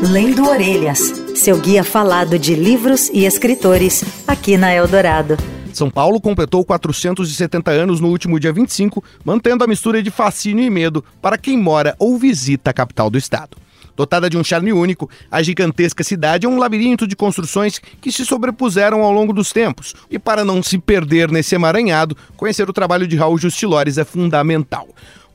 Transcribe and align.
Lendo 0.00 0.48
Orelhas, 0.48 1.00
seu 1.34 1.58
guia 1.58 1.82
falado 1.82 2.38
de 2.38 2.54
livros 2.54 3.10
e 3.12 3.24
escritores, 3.24 4.04
aqui 4.28 4.56
na 4.56 4.72
Eldorado. 4.72 5.36
São 5.72 5.90
Paulo 5.90 6.20
completou 6.20 6.64
470 6.64 7.72
anos 7.72 8.00
no 8.00 8.08
último 8.08 8.38
dia 8.38 8.52
25, 8.52 9.02
mantendo 9.24 9.64
a 9.64 9.66
mistura 9.66 10.00
de 10.00 10.08
fascínio 10.08 10.64
e 10.64 10.70
medo 10.70 11.04
para 11.20 11.36
quem 11.36 11.58
mora 11.58 11.96
ou 11.98 12.16
visita 12.16 12.70
a 12.70 12.72
capital 12.72 13.10
do 13.10 13.18
estado. 13.18 13.56
Dotada 13.96 14.30
de 14.30 14.38
um 14.38 14.44
charme 14.44 14.72
único, 14.72 15.10
a 15.28 15.42
gigantesca 15.42 16.04
cidade 16.04 16.46
é 16.46 16.48
um 16.48 16.58
labirinto 16.58 17.04
de 17.04 17.16
construções 17.16 17.80
que 18.00 18.12
se 18.12 18.24
sobrepuseram 18.24 19.02
ao 19.02 19.12
longo 19.12 19.32
dos 19.32 19.50
tempos. 19.50 19.92
E 20.08 20.16
para 20.16 20.44
não 20.44 20.62
se 20.62 20.78
perder 20.78 21.28
nesse 21.28 21.56
emaranhado, 21.56 22.16
conhecer 22.36 22.70
o 22.70 22.72
trabalho 22.72 23.08
de 23.08 23.16
Raul 23.16 23.36
Justilores 23.36 23.98
é 23.98 24.04
fundamental. 24.04 24.86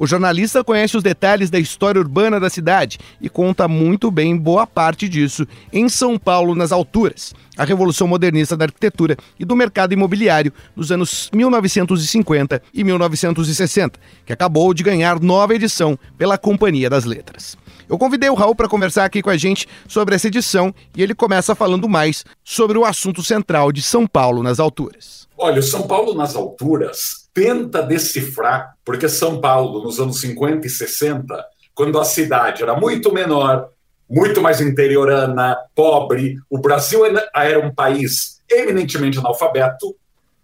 O 0.03 0.05
jornalista 0.05 0.65
conhece 0.65 0.97
os 0.97 1.01
detalhes 1.01 1.49
da 1.49 1.57
história 1.57 1.97
urbana 1.97 2.37
da 2.37 2.49
cidade 2.49 2.99
e 3.21 3.29
conta 3.29 3.69
muito 3.69 4.11
bem 4.11 4.35
boa 4.35 4.67
parte 4.67 5.07
disso 5.07 5.47
em 5.71 5.87
São 5.87 6.19
Paulo 6.19 6.53
nas 6.53 6.73
alturas, 6.73 7.33
a 7.57 7.63
revolução 7.63 8.05
modernista 8.05 8.57
da 8.57 8.65
arquitetura 8.65 9.15
e 9.39 9.45
do 9.45 9.55
mercado 9.55 9.93
imobiliário 9.93 10.51
nos 10.75 10.91
anos 10.91 11.29
1950 11.33 12.61
e 12.73 12.83
1960, 12.83 13.97
que 14.25 14.33
acabou 14.33 14.73
de 14.73 14.83
ganhar 14.83 15.21
nova 15.21 15.55
edição 15.55 15.97
pela 16.17 16.37
Companhia 16.37 16.89
das 16.89 17.05
Letras. 17.05 17.55
Eu 17.87 17.97
convidei 17.97 18.29
o 18.29 18.35
Raul 18.35 18.55
para 18.55 18.67
conversar 18.67 19.05
aqui 19.05 19.21
com 19.21 19.29
a 19.29 19.37
gente 19.37 19.69
sobre 19.87 20.15
essa 20.15 20.27
edição 20.27 20.75
e 20.93 21.01
ele 21.01 21.15
começa 21.15 21.55
falando 21.55 21.87
mais 21.87 22.25
sobre 22.43 22.77
o 22.77 22.83
assunto 22.83 23.23
central 23.23 23.71
de 23.71 23.81
São 23.81 24.05
Paulo 24.05 24.43
nas 24.43 24.59
alturas. 24.59 25.29
Olha, 25.37 25.61
São 25.61 25.83
Paulo 25.83 26.13
nas 26.13 26.35
alturas 26.35 27.22
tenta 27.33 27.81
decifrar, 27.81 28.75
porque 28.85 29.09
São 29.09 29.41
Paulo, 29.41 29.83
nos 29.83 29.99
anos 29.99 30.19
50 30.21 30.67
e 30.67 30.69
60, 30.69 31.45
quando 31.73 31.99
a 31.99 32.05
cidade 32.05 32.61
era 32.61 32.75
muito 32.75 33.11
menor, 33.11 33.69
muito 34.09 34.41
mais 34.41 34.61
interiorana, 34.61 35.57
pobre, 35.73 36.37
o 36.49 36.59
Brasil 36.59 37.01
era 37.33 37.65
um 37.65 37.73
país 37.73 38.41
eminentemente 38.49 39.17
analfabeto 39.17 39.95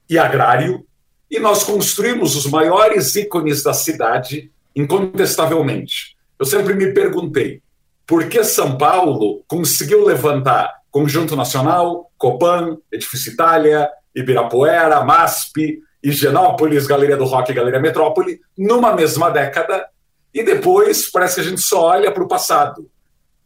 e 0.10 0.18
agrário, 0.18 0.84
e 1.30 1.40
nós 1.40 1.64
construímos 1.64 2.36
os 2.36 2.48
maiores 2.48 3.16
ícones 3.16 3.62
da 3.62 3.74
cidade, 3.74 4.52
incontestavelmente. 4.76 6.18
Eu 6.40 6.46
sempre 6.46 6.74
me 6.74 6.92
perguntei 6.92 7.62
por 8.08 8.28
que 8.28 8.44
São 8.44 8.76
Paulo 8.76 9.44
conseguiu 9.48 10.04
levantar 10.04 10.80
Conjunto 10.90 11.36
Nacional, 11.36 12.12
Copan, 12.18 12.78
Edifício 12.92 13.34
Itália, 13.34 13.88
Ibirapuera, 14.16 15.04
MASP, 15.04 15.80
Higienópolis, 16.04 16.88
Galeria 16.88 17.18
do 17.18 17.26
Rock 17.26 17.52
e 17.52 17.54
Galeria 17.54 17.80
Metrópole, 17.80 18.40
numa 18.58 18.94
mesma 18.94 19.30
década, 19.30 19.88
e 20.34 20.44
depois 20.44 21.10
parece 21.12 21.36
que 21.36 21.42
a 21.42 21.44
gente 21.44 21.62
só 21.62 21.86
olha 21.86 22.12
para 22.12 22.24
o 22.24 22.28
passado. 22.28 22.90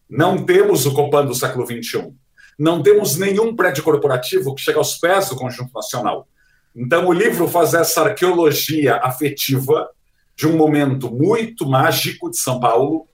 Não 0.10 0.46
temos 0.46 0.86
o 0.86 0.94
Copan 0.94 1.26
do 1.26 1.34
século 1.34 1.66
XXI. 1.66 2.14
Não 2.60 2.84
temos 2.84 3.18
nenhum 3.18 3.56
prédio 3.56 3.84
corporativo 3.84 4.54
que 4.54 4.62
chegue 4.62 4.78
aos 4.78 4.96
pés 4.96 5.30
do 5.30 5.36
Conjunto 5.36 5.74
Nacional. 5.74 6.28
Então, 6.76 7.08
o 7.08 7.14
livro 7.14 7.48
faz 7.48 7.74
essa 7.74 8.02
arqueologia 8.02 8.98
afetiva 8.98 9.90
de 10.36 10.48
um 10.48 10.58
momento 10.58 11.12
muito 11.12 11.68
mágico 11.68 12.30
de 12.30 12.38
São 12.38 12.60
Paulo, 12.60 13.08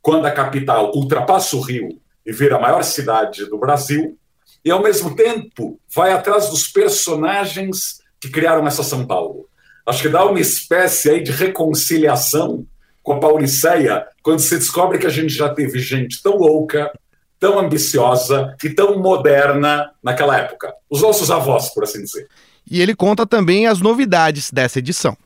quando 0.00 0.26
a 0.26 0.30
capital 0.30 0.92
ultrapassa 0.94 1.56
o 1.56 1.60
Rio 1.60 2.00
e 2.24 2.32
vira 2.32 2.56
a 2.56 2.60
maior 2.60 2.82
cidade 2.82 3.46
do 3.46 3.58
Brasil, 3.58 4.18
e 4.64 4.70
ao 4.70 4.82
mesmo 4.82 5.14
tempo 5.14 5.80
vai 5.94 6.12
atrás 6.12 6.48
dos 6.48 6.66
personagens 6.68 7.97
que 8.20 8.28
criaram 8.28 8.66
essa 8.66 8.82
São 8.82 9.06
Paulo. 9.06 9.48
Acho 9.86 10.02
que 10.02 10.08
dá 10.08 10.24
uma 10.24 10.40
espécie 10.40 11.10
aí 11.10 11.22
de 11.22 11.32
reconciliação 11.32 12.66
com 13.02 13.14
a 13.14 13.20
Pauliceia, 13.20 14.06
quando 14.22 14.40
se 14.40 14.56
descobre 14.56 14.98
que 14.98 15.06
a 15.06 15.10
gente 15.10 15.32
já 15.32 15.48
teve 15.48 15.78
gente 15.78 16.22
tão 16.22 16.36
louca, 16.36 16.92
tão 17.40 17.58
ambiciosa 17.58 18.54
e 18.62 18.68
tão 18.68 18.98
moderna 18.98 19.90
naquela 20.02 20.36
época. 20.36 20.74
Os 20.90 21.00
nossos 21.00 21.30
avós, 21.30 21.72
por 21.72 21.84
assim 21.84 22.02
dizer. 22.02 22.28
E 22.70 22.82
ele 22.82 22.94
conta 22.94 23.26
também 23.26 23.66
as 23.66 23.80
novidades 23.80 24.50
dessa 24.50 24.78
edição. 24.78 25.16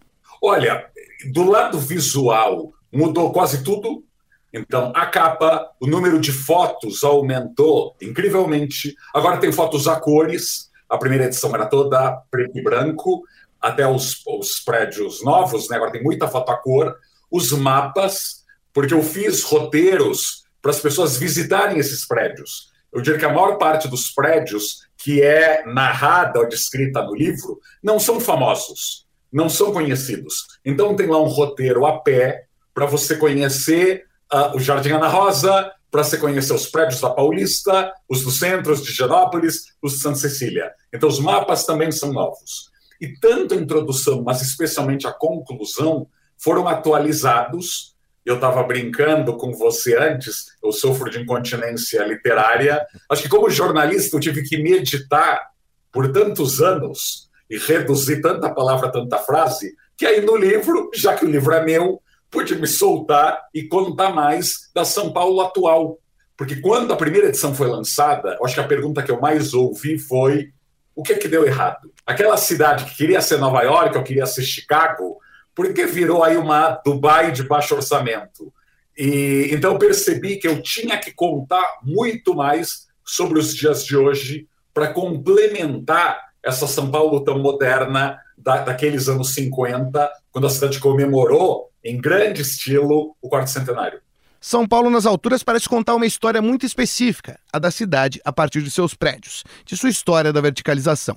Olha, 0.41 0.87
do 1.33 1.43
lado 1.43 1.79
visual, 1.79 2.73
mudou 2.93 3.33
quase 3.33 3.65
tudo. 3.65 4.05
Então, 4.53 4.93
a 4.95 5.07
capa, 5.07 5.71
o 5.81 5.87
número 5.87 6.21
de 6.21 6.31
fotos 6.31 7.03
aumentou 7.03 7.97
incrivelmente. 8.01 8.95
Agora 9.15 9.39
tem 9.39 9.51
fotos 9.51 9.89
a 9.89 9.99
cores. 9.99 10.71
A 10.93 10.99
primeira 10.99 11.25
edição 11.25 11.55
era 11.55 11.67
toda 11.67 12.23
preto 12.31 12.59
e 12.59 12.63
branco, 12.63 13.23
até 13.61 13.87
os, 13.87 14.23
os 14.27 14.61
prédios 14.65 15.25
novos, 15.25 15.69
né? 15.69 15.77
agora 15.77 15.93
tem 15.93 16.03
muita 16.03 16.29
foto 16.29 16.51
a 16.51 16.57
cor. 16.57 16.95
Os 17.31 17.53
mapas, 17.53 18.45
porque 18.73 18.93
eu 18.93 19.03
fiz 19.03 19.43
roteiros 19.43 20.45
para 20.61 20.71
as 20.71 20.81
pessoas 20.81 21.17
visitarem 21.17 21.79
esses 21.79 22.07
prédios. 22.07 22.71
Eu 22.93 23.01
diria 23.01 23.19
que 23.19 23.25
a 23.25 23.33
maior 23.33 23.57
parte 23.57 23.89
dos 23.89 24.11
prédios 24.11 24.87
que 24.99 25.23
é 25.23 25.65
narrada 25.67 26.41
ou 26.41 26.49
descrita 26.49 27.03
no 27.03 27.15
livro 27.15 27.59
não 27.83 27.99
são 27.99 28.21
famosos 28.21 29.07
não 29.33 29.49
são 29.49 29.73
conhecidos. 29.73 30.35
Então 30.65 30.95
tem 30.95 31.07
lá 31.07 31.21
um 31.21 31.27
roteiro 31.29 31.87
a 31.87 31.99
pé 31.99 32.45
para 32.75 32.85
você 32.85 33.17
conhecer 33.17 34.05
uh, 34.33 34.55
o 34.57 34.61
Jardim 34.61 34.91
Ana 34.91 35.09
Rosa, 35.09 35.73
para 35.93 36.03
você 36.03 36.17
conhecer 36.17 36.55
os 36.55 36.67
prédios 36.67 37.03
da 37.03 37.11
Paulista, 37.11 37.93
os 38.09 38.25
do 38.25 38.31
centro, 38.31 38.73
os 38.73 38.83
de 38.83 38.91
Genópolis, 38.91 39.67
os 39.83 39.93
de 39.93 39.99
Santa 39.99 40.17
Cecília. 40.17 40.73
Então 40.93 41.07
os 41.07 41.21
mapas 41.21 41.67
também 41.67 41.93
são 41.93 42.11
novos. 42.11 42.71
E 42.99 43.09
tanto 43.19 43.53
a 43.53 43.59
introdução, 43.59 44.23
mas 44.23 44.41
especialmente 44.41 45.07
a 45.07 45.13
conclusão, 45.13 46.07
foram 46.39 46.67
atualizados. 46.67 47.95
Eu 48.25 48.37
estava 48.37 48.63
brincando 48.63 49.37
com 49.37 49.53
você 49.53 49.95
antes, 49.99 50.47
eu 50.65 50.73
sofro 50.73 51.11
de 51.11 51.21
incontinência 51.21 52.03
literária. 52.05 52.87
Acho 53.11 53.23
que 53.25 53.29
como 53.29 53.51
jornalista 53.51 54.17
eu 54.17 54.21
tive 54.21 54.43
que 54.45 54.57
meditar 54.57 55.51
por 55.93 56.11
tantos 56.11 56.63
anos 56.63 57.29
e 57.51 57.59
reduzir 57.59 58.23
tanta 58.23 58.49
palavra, 58.49 58.91
tanta 58.91 59.19
frase, 59.19 59.75
que 59.95 60.07
aí 60.07 60.23
no 60.23 60.37
livro, 60.37 60.91
já 60.95 61.15
que 61.15 61.27
o 61.27 61.31
livro 61.31 61.53
é 61.53 61.63
meu, 61.63 62.02
pude 62.33 62.57
me 62.57 62.67
soltar 62.67 63.47
e 63.55 63.63
contar 63.65 64.11
mais 64.11 64.71
da 64.75 64.87
São 64.87 65.13
Paulo 65.13 65.43
atual. 65.43 65.99
Porque 66.35 66.57
quando 66.57 66.93
a 66.93 66.97
primeira 66.97 67.29
edição 67.29 67.55
foi 67.55 67.69
lançada, 67.69 68.39
acho 68.43 68.55
que 68.55 68.61
a 68.61 68.67
pergunta 68.67 69.03
que 69.03 69.11
eu 69.11 69.21
mais 69.21 69.53
ouvi 69.53 69.99
foi: 69.99 70.51
o 70.97 71.03
que 71.03 71.13
é 71.13 71.19
que 71.19 71.29
deu 71.29 71.47
errado? 71.47 71.93
Aquela 72.07 72.39
cidade 72.39 72.87
que 72.87 72.97
queria 72.97 73.21
ser 73.21 73.37
Nova 73.37 73.63
York, 73.63 73.97
ou 73.97 74.03
queria 74.03 74.25
ser 74.27 74.43
Chicago, 74.43 75.19
por 75.55 75.73
que 75.75 75.85
virou 75.85 76.25
aí 76.25 76.37
uma 76.37 76.81
Dubai 76.85 77.31
de 77.31 77.43
baixo 77.43 77.77
orçamento? 77.77 78.53
E 78.97 79.51
então 79.53 79.73
eu 79.73 79.79
percebi 79.79 80.37
que 80.37 80.49
eu 80.49 80.63
tinha 80.63 80.99
que 80.99 81.13
contar 81.13 81.81
muito 81.83 82.35
mais 82.35 82.89
sobre 83.05 83.39
os 83.39 83.55
dias 83.55 83.85
de 83.85 83.97
hoje 83.97 84.49
para 84.73 84.93
complementar 84.93 86.33
essa 86.43 86.67
São 86.67 86.91
Paulo 86.91 87.23
tão 87.23 87.39
moderna 87.39 88.19
da, 88.37 88.63
daqueles 88.63 89.07
anos 89.09 89.35
50, 89.35 90.11
quando 90.31 90.47
a 90.47 90.51
cidade 90.51 90.81
comemorou 90.81 91.72
em 91.85 92.01
grande 92.01 92.43
estilo 92.43 93.17
o 93.21 93.29
quarto 93.29 93.51
centenário. 93.51 94.01
São 94.41 94.67
Paulo 94.67 94.91
nas 94.91 95.07
alturas 95.07 95.45
parece 95.45 95.69
contar 95.69 95.95
uma 95.95 96.07
história 96.07 96.43
muito 96.43 96.67
específica, 96.67 97.39
a 97.53 97.61
da 97.61 97.71
cidade 97.71 98.21
a 98.25 98.33
partir 98.33 98.61
de 98.61 98.71
seus 98.73 98.93
prédios, 98.93 99.45
de 99.65 99.77
sua 99.77 99.89
história 99.89 100.33
da 100.33 100.41
verticalização. 100.41 101.17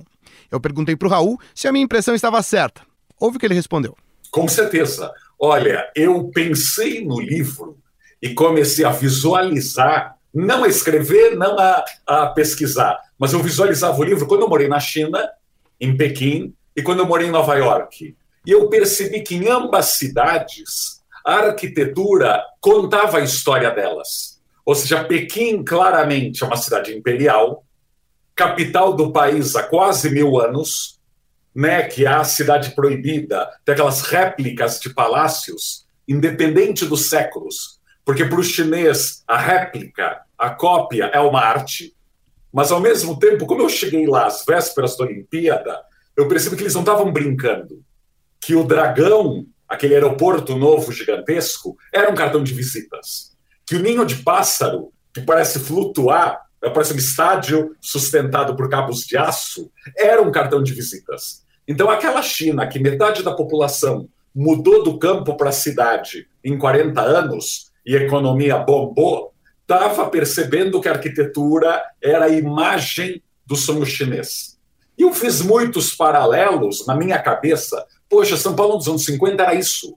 Eu 0.50 0.60
perguntei 0.60 0.94
para 0.94 1.08
o 1.08 1.10
Raul 1.10 1.40
se 1.52 1.66
a 1.66 1.72
minha 1.72 1.84
impressão 1.84 2.14
estava 2.14 2.40
certa. 2.42 2.82
Ouve 3.18 3.36
o 3.36 3.40
que 3.40 3.46
ele 3.46 3.54
respondeu. 3.54 3.96
Com 4.30 4.46
certeza. 4.46 5.12
Olha, 5.40 5.90
eu 5.94 6.30
pensei 6.32 7.04
no 7.04 7.20
livro 7.20 7.76
e 8.22 8.32
comecei 8.32 8.84
a 8.84 8.90
visualizar, 8.90 10.16
não 10.32 10.62
a 10.64 10.68
escrever, 10.68 11.36
não 11.36 11.58
a, 11.58 11.84
a 12.06 12.26
pesquisar, 12.28 12.96
mas 13.18 13.32
eu 13.32 13.42
visualizava 13.42 13.98
o 13.98 14.04
livro 14.04 14.26
quando 14.26 14.42
eu 14.42 14.48
morei 14.48 14.68
na 14.68 14.78
China, 14.78 15.28
em 15.80 15.96
Pequim, 15.96 16.54
e 16.76 16.82
quando 16.82 17.00
eu 17.00 17.06
morei 17.06 17.26
em 17.26 17.32
Nova 17.32 17.56
York. 17.56 18.14
E 18.46 18.52
eu 18.52 18.68
percebi 18.68 19.20
que 19.20 19.34
em 19.34 19.48
ambas 19.48 19.96
cidades 19.98 21.02
a 21.24 21.34
arquitetura 21.48 22.42
contava 22.60 23.18
a 23.18 23.22
história 23.24 23.70
delas. 23.70 24.40
Ou 24.64 24.74
seja, 24.74 25.04
Pequim 25.04 25.64
claramente 25.64 26.42
é 26.42 26.46
uma 26.46 26.56
cidade 26.56 26.96
imperial, 26.96 27.64
capital 28.34 28.94
do 28.94 29.12
país 29.12 29.56
há 29.56 29.64
quase 29.64 30.10
mil 30.10 30.40
anos, 30.40 31.00
né, 31.54 31.82
que 31.82 32.04
é 32.04 32.08
a 32.08 32.22
cidade 32.22 32.74
proibida, 32.74 33.50
tem 33.64 33.72
aquelas 33.72 34.02
réplicas 34.02 34.78
de 34.78 34.92
palácios, 34.92 35.86
independente 36.06 36.84
dos 36.84 37.08
séculos, 37.08 37.80
porque 38.04 38.24
para 38.24 38.38
o 38.38 38.44
chinês 38.44 39.24
a 39.26 39.38
réplica, 39.38 40.20
a 40.38 40.50
cópia 40.50 41.06
é 41.06 41.18
uma 41.18 41.40
arte, 41.40 41.96
mas, 42.52 42.72
ao 42.72 42.80
mesmo 42.80 43.18
tempo, 43.18 43.44
como 43.44 43.60
eu 43.60 43.68
cheguei 43.68 44.06
lá 44.06 44.26
às 44.26 44.44
vésperas 44.44 44.96
da 44.96 45.04
Olimpíada, 45.04 45.78
eu 46.16 46.26
percebi 46.26 46.56
que 46.56 46.62
eles 46.62 46.74
não 46.74 46.80
estavam 46.80 47.12
brincando. 47.12 47.84
Que 48.40 48.54
o 48.54 48.64
Dragão, 48.64 49.46
aquele 49.68 49.94
aeroporto 49.94 50.56
novo 50.56 50.92
gigantesco, 50.92 51.76
era 51.92 52.10
um 52.10 52.14
cartão 52.14 52.42
de 52.42 52.54
visitas. 52.54 53.36
Que 53.66 53.76
o 53.76 53.80
ninho 53.80 54.04
de 54.04 54.16
pássaro, 54.16 54.92
que 55.12 55.20
parece 55.20 55.58
flutuar, 55.58 56.46
parece 56.60 56.92
um 56.92 56.96
estádio 56.96 57.76
sustentado 57.80 58.56
por 58.56 58.68
cabos 58.68 59.00
de 59.00 59.16
aço, 59.16 59.70
era 59.96 60.22
um 60.22 60.30
cartão 60.30 60.62
de 60.62 60.72
visitas. 60.72 61.44
Então, 61.66 61.90
aquela 61.90 62.22
China, 62.22 62.66
que 62.66 62.78
metade 62.78 63.22
da 63.22 63.34
população 63.34 64.08
mudou 64.34 64.84
do 64.84 64.98
campo 64.98 65.36
para 65.36 65.48
a 65.48 65.52
cidade 65.52 66.28
em 66.44 66.58
40 66.58 67.00
anos 67.00 67.72
e 67.84 67.96
a 67.96 68.02
economia 68.02 68.58
bombou, 68.58 69.32
estava 69.62 70.08
percebendo 70.08 70.80
que 70.80 70.88
a 70.88 70.92
arquitetura 70.92 71.82
era 72.00 72.26
a 72.26 72.28
imagem 72.28 73.22
do 73.44 73.56
sonho 73.56 73.86
chinês. 73.86 74.58
E 74.98 75.02
eu 75.02 75.12
fiz 75.12 75.40
muitos 75.40 75.94
paralelos 75.94 76.86
na 76.86 76.94
minha 76.94 77.18
cabeça. 77.18 77.84
Poxa, 78.08 78.36
São 78.36 78.54
Paulo 78.54 78.76
dos 78.76 78.88
anos 78.88 79.04
50 79.04 79.42
era 79.42 79.54
isso. 79.54 79.96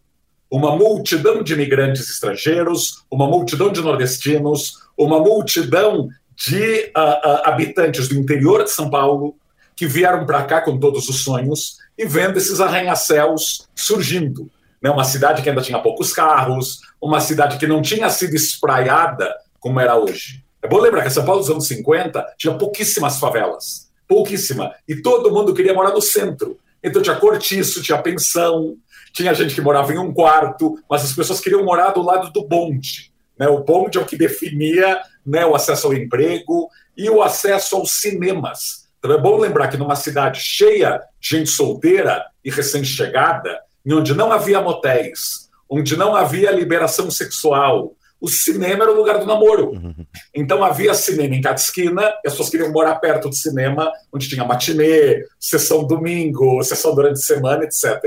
Uma 0.50 0.76
multidão 0.76 1.44
de 1.44 1.54
imigrantes 1.54 2.10
estrangeiros, 2.10 3.04
uma 3.10 3.28
multidão 3.28 3.72
de 3.72 3.82
nordestinos, 3.82 4.80
uma 4.98 5.20
multidão 5.20 6.10
de 6.36 6.92
uh, 6.98 7.00
uh, 7.00 7.42
habitantes 7.44 8.08
do 8.08 8.16
interior 8.16 8.64
de 8.64 8.72
São 8.72 8.90
Paulo 8.90 9.36
que 9.76 9.86
vieram 9.86 10.26
para 10.26 10.44
cá 10.44 10.62
com 10.62 10.78
todos 10.78 11.08
os 11.08 11.24
sonhos 11.24 11.78
e 11.98 12.06
vendo 12.06 12.38
esses 12.38 12.60
arranha-céus 12.60 13.68
surgindo. 13.76 14.50
Né? 14.82 14.90
Uma 14.90 15.04
cidade 15.04 15.42
que 15.42 15.50
ainda 15.50 15.62
tinha 15.62 15.80
poucos 15.80 16.12
carros, 16.12 16.80
uma 17.02 17.20
cidade 17.20 17.58
que 17.58 17.68
não 17.68 17.82
tinha 17.82 18.10
sido 18.10 18.36
espraiada 18.36 19.34
como 19.60 19.80
era 19.80 19.96
hoje. 19.96 20.44
É 20.62 20.68
bom 20.68 20.80
lembrar 20.80 21.04
que 21.04 21.10
São 21.10 21.24
Paulo 21.24 21.42
dos 21.42 21.50
anos 21.50 21.68
50 21.68 22.36
tinha 22.38 22.54
pouquíssimas 22.56 23.20
favelas, 23.20 23.90
pouquíssima, 24.08 24.74
e 24.88 25.02
todo 25.02 25.32
mundo 25.32 25.54
queria 25.54 25.74
morar 25.74 25.92
no 25.92 26.02
centro. 26.02 26.60
Então 26.84 27.02
tinha 27.02 27.16
cortiço, 27.16 27.82
tinha 27.82 28.02
pensão, 28.02 28.78
tinha 29.14 29.34
gente 29.34 29.56
que 29.56 29.62
morava 29.62 29.94
em 29.94 29.98
um 29.98 30.14
quarto, 30.14 30.80
mas 30.90 31.04
as 31.04 31.14
pessoas 31.14 31.40
queriam 31.40 31.64
morar 31.64 31.92
do 31.92 32.02
lado 32.02 32.32
do 32.32 32.48
bonde. 32.48 33.12
Né? 33.38 33.48
O 33.48 33.64
bonde 33.64 33.98
é 33.98 34.02
o 34.02 34.06
que 34.06 34.18
definia 34.18 35.00
né, 35.26 35.46
o 35.46 35.56
acesso 35.56 35.88
ao 35.88 35.94
emprego 35.94 36.70
e 36.98 37.10
o 37.10 37.22
acesso 37.22 37.76
aos 37.76 38.02
cinemas. 38.02 38.90
Então 39.00 39.12
é 39.14 39.18
bom 39.18 39.38
lembrar 39.38 39.70
que 39.70 39.78
numa 39.78 39.96
cidade 39.96 40.42
cheia 40.42 41.02
de 41.20 41.38
gente 41.38 41.50
solteira 41.50 42.26
e 42.44 42.52
recém-chegada, 42.52 43.62
onde 43.88 44.14
não 44.14 44.32
havia 44.32 44.62
motéis, 44.62 45.50
onde 45.70 45.96
não 45.96 46.16
havia 46.16 46.52
liberação 46.52 47.10
sexual, 47.10 47.94
o 48.20 48.28
cinema 48.28 48.84
era 48.84 48.92
o 48.92 48.96
lugar 48.96 49.18
do 49.20 49.26
namoro. 49.26 49.74
Então 50.36 50.64
havia 50.64 50.94
cinema 50.94 51.36
em 51.36 51.42
cada 51.42 51.56
esquina, 51.56 52.02
e 52.24 52.28
as 52.28 52.34
pessoas 52.34 52.50
queriam 52.50 52.72
morar 52.72 52.96
perto 52.96 53.30
do 53.30 53.36
cinema, 53.36 53.92
onde 54.14 54.28
tinha 54.28 54.44
matinê, 54.44 55.26
sessão 55.40 55.86
domingo, 55.86 56.62
sessão 56.64 56.94
durante 56.94 57.18
a 57.18 57.22
semana, 57.22 57.64
etc. 57.64 58.00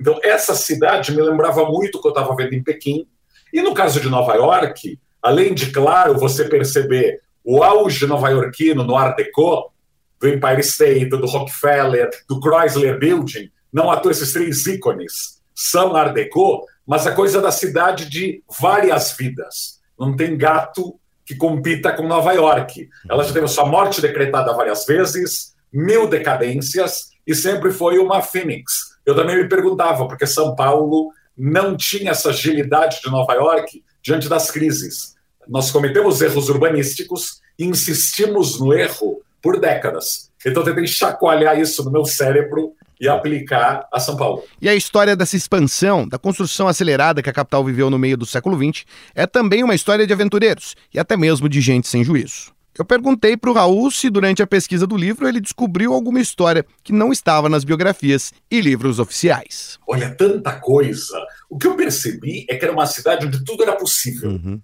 Então 0.00 0.18
essa 0.22 0.54
cidade 0.54 1.14
me 1.14 1.22
lembrava 1.22 1.64
muito 1.66 1.98
o 1.98 2.00
que 2.00 2.08
eu 2.08 2.12
estava 2.12 2.34
vendo 2.34 2.54
em 2.54 2.62
Pequim. 2.62 3.06
E 3.52 3.60
no 3.60 3.74
caso 3.74 4.00
de 4.00 4.08
Nova 4.08 4.34
York, 4.34 4.98
além 5.22 5.54
de, 5.54 5.70
claro, 5.70 6.18
você 6.18 6.44
perceber 6.44 7.20
o 7.44 7.62
auge 7.62 8.06
nova-iorquino 8.06 8.84
no 8.84 8.96
Art 8.96 9.16
Deco, 9.16 9.72
do 10.20 10.28
Empire 10.28 10.60
State, 10.60 11.08
do 11.08 11.26
Rockefeller, 11.26 12.10
do 12.28 12.40
Chrysler 12.40 12.98
Building, 12.98 13.50
não 13.72 13.90
à 13.90 13.96
toa 13.96 14.12
esses 14.12 14.32
três 14.32 14.66
ícones 14.66 15.38
são 15.54 15.96
Art 15.96 16.14
Deco, 16.14 16.64
mas 16.88 17.06
a 17.06 17.12
coisa 17.12 17.42
da 17.42 17.52
cidade 17.52 18.08
de 18.08 18.42
várias 18.58 19.12
vidas. 19.12 19.78
Não 20.00 20.16
tem 20.16 20.38
gato 20.38 20.98
que 21.26 21.34
compita 21.34 21.92
com 21.92 22.08
Nova 22.08 22.32
York. 22.32 22.88
Ela 23.10 23.22
já 23.24 23.34
teve 23.34 23.46
sua 23.46 23.66
morte 23.66 24.00
decretada 24.00 24.54
várias 24.54 24.86
vezes, 24.86 25.54
mil 25.70 26.08
decadências, 26.08 27.10
e 27.26 27.34
sempre 27.34 27.72
foi 27.72 27.98
uma 27.98 28.22
Phoenix. 28.22 28.96
Eu 29.04 29.14
também 29.14 29.36
me 29.36 29.46
perguntava, 29.46 30.08
porque 30.08 30.26
São 30.26 30.56
Paulo 30.56 31.12
não 31.36 31.76
tinha 31.76 32.12
essa 32.12 32.30
agilidade 32.30 33.02
de 33.02 33.10
Nova 33.10 33.34
York 33.34 33.84
diante 34.02 34.26
das 34.26 34.50
crises. 34.50 35.14
Nós 35.46 35.70
cometemos 35.70 36.22
erros 36.22 36.48
urbanísticos 36.48 37.42
e 37.58 37.66
insistimos 37.66 38.58
no 38.58 38.72
erro 38.72 39.20
por 39.42 39.60
décadas. 39.60 40.30
Então, 40.44 40.62
eu 40.62 40.66
tentei 40.66 40.86
chacoalhar 40.86 41.60
isso 41.60 41.84
no 41.84 41.90
meu 41.90 42.06
cérebro 42.06 42.72
e 43.00 43.08
aplicar 43.08 43.86
a 43.92 44.00
São 44.00 44.16
Paulo. 44.16 44.42
E 44.60 44.68
a 44.68 44.74
história 44.74 45.14
dessa 45.14 45.36
expansão, 45.36 46.06
da 46.06 46.18
construção 46.18 46.68
acelerada 46.68 47.22
que 47.22 47.30
a 47.30 47.32
capital 47.32 47.64
viveu 47.64 47.90
no 47.90 47.98
meio 47.98 48.16
do 48.16 48.26
século 48.26 48.56
XX, 48.56 48.84
é 49.14 49.26
também 49.26 49.62
uma 49.62 49.74
história 49.74 50.06
de 50.06 50.12
aventureiros 50.12 50.74
e 50.92 50.98
até 50.98 51.16
mesmo 51.16 51.48
de 51.48 51.60
gente 51.60 51.88
sem 51.88 52.02
juízo. 52.04 52.52
Eu 52.78 52.84
perguntei 52.84 53.36
para 53.36 53.50
o 53.50 53.52
Raul 53.52 53.90
se, 53.90 54.08
durante 54.08 54.40
a 54.40 54.46
pesquisa 54.46 54.86
do 54.86 54.96
livro, 54.96 55.26
ele 55.26 55.40
descobriu 55.40 55.92
alguma 55.92 56.20
história 56.20 56.64
que 56.84 56.92
não 56.92 57.10
estava 57.10 57.48
nas 57.48 57.64
biografias 57.64 58.32
e 58.48 58.60
livros 58.60 59.00
oficiais. 59.00 59.80
Olha, 59.86 60.14
tanta 60.14 60.52
coisa. 60.60 61.18
O 61.50 61.58
que 61.58 61.66
eu 61.66 61.74
percebi 61.74 62.46
é 62.48 62.54
que 62.54 62.64
era 62.64 62.72
uma 62.72 62.86
cidade 62.86 63.26
onde 63.26 63.44
tudo 63.44 63.64
era 63.64 63.74
possível. 63.74 64.30
Uhum. 64.30 64.60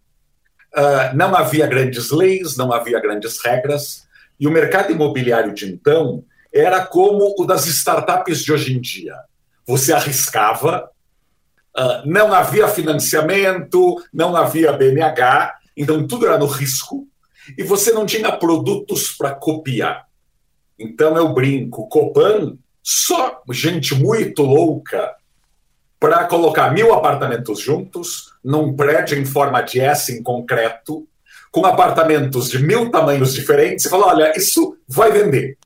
Uh, 0.76 1.16
não 1.16 1.34
havia 1.34 1.66
grandes 1.66 2.12
leis, 2.12 2.56
não 2.56 2.72
havia 2.72 3.00
grandes 3.00 3.44
regras, 3.44 4.06
e 4.38 4.46
o 4.46 4.50
mercado 4.50 4.92
imobiliário 4.92 5.52
de 5.52 5.66
então 5.66 6.24
era 6.54 6.86
como 6.86 7.34
o 7.36 7.44
das 7.44 7.66
startups 7.66 8.42
de 8.42 8.52
hoje 8.52 8.72
em 8.72 8.80
dia. 8.80 9.16
Você 9.66 9.92
arriscava, 9.92 10.88
uh, 11.76 12.08
não 12.08 12.32
havia 12.32 12.68
financiamento, 12.68 14.00
não 14.12 14.36
havia 14.36 14.72
BNH, 14.72 15.54
então 15.76 16.06
tudo 16.06 16.26
era 16.26 16.38
no 16.38 16.46
risco, 16.46 17.08
e 17.58 17.64
você 17.64 17.92
não 17.92 18.06
tinha 18.06 18.30
produtos 18.30 19.10
para 19.10 19.34
copiar. 19.34 20.06
Então 20.78 21.16
eu 21.16 21.32
brinco, 21.34 21.88
Copan, 21.88 22.56
só 22.82 23.42
gente 23.50 23.94
muito 23.94 24.42
louca 24.42 25.14
para 25.98 26.24
colocar 26.26 26.70
mil 26.72 26.92
apartamentos 26.92 27.58
juntos 27.60 28.32
num 28.44 28.76
prédio 28.76 29.18
em 29.18 29.24
forma 29.24 29.60
de 29.62 29.80
S 29.80 30.12
em 30.12 30.22
concreto, 30.22 31.08
com 31.50 31.64
apartamentos 31.64 32.50
de 32.50 32.58
mil 32.58 32.90
tamanhos 32.90 33.32
diferentes, 33.32 33.86
e 33.86 33.88
falar: 33.88 34.08
olha, 34.08 34.32
isso 34.36 34.76
vai 34.86 35.10
vender. 35.10 35.56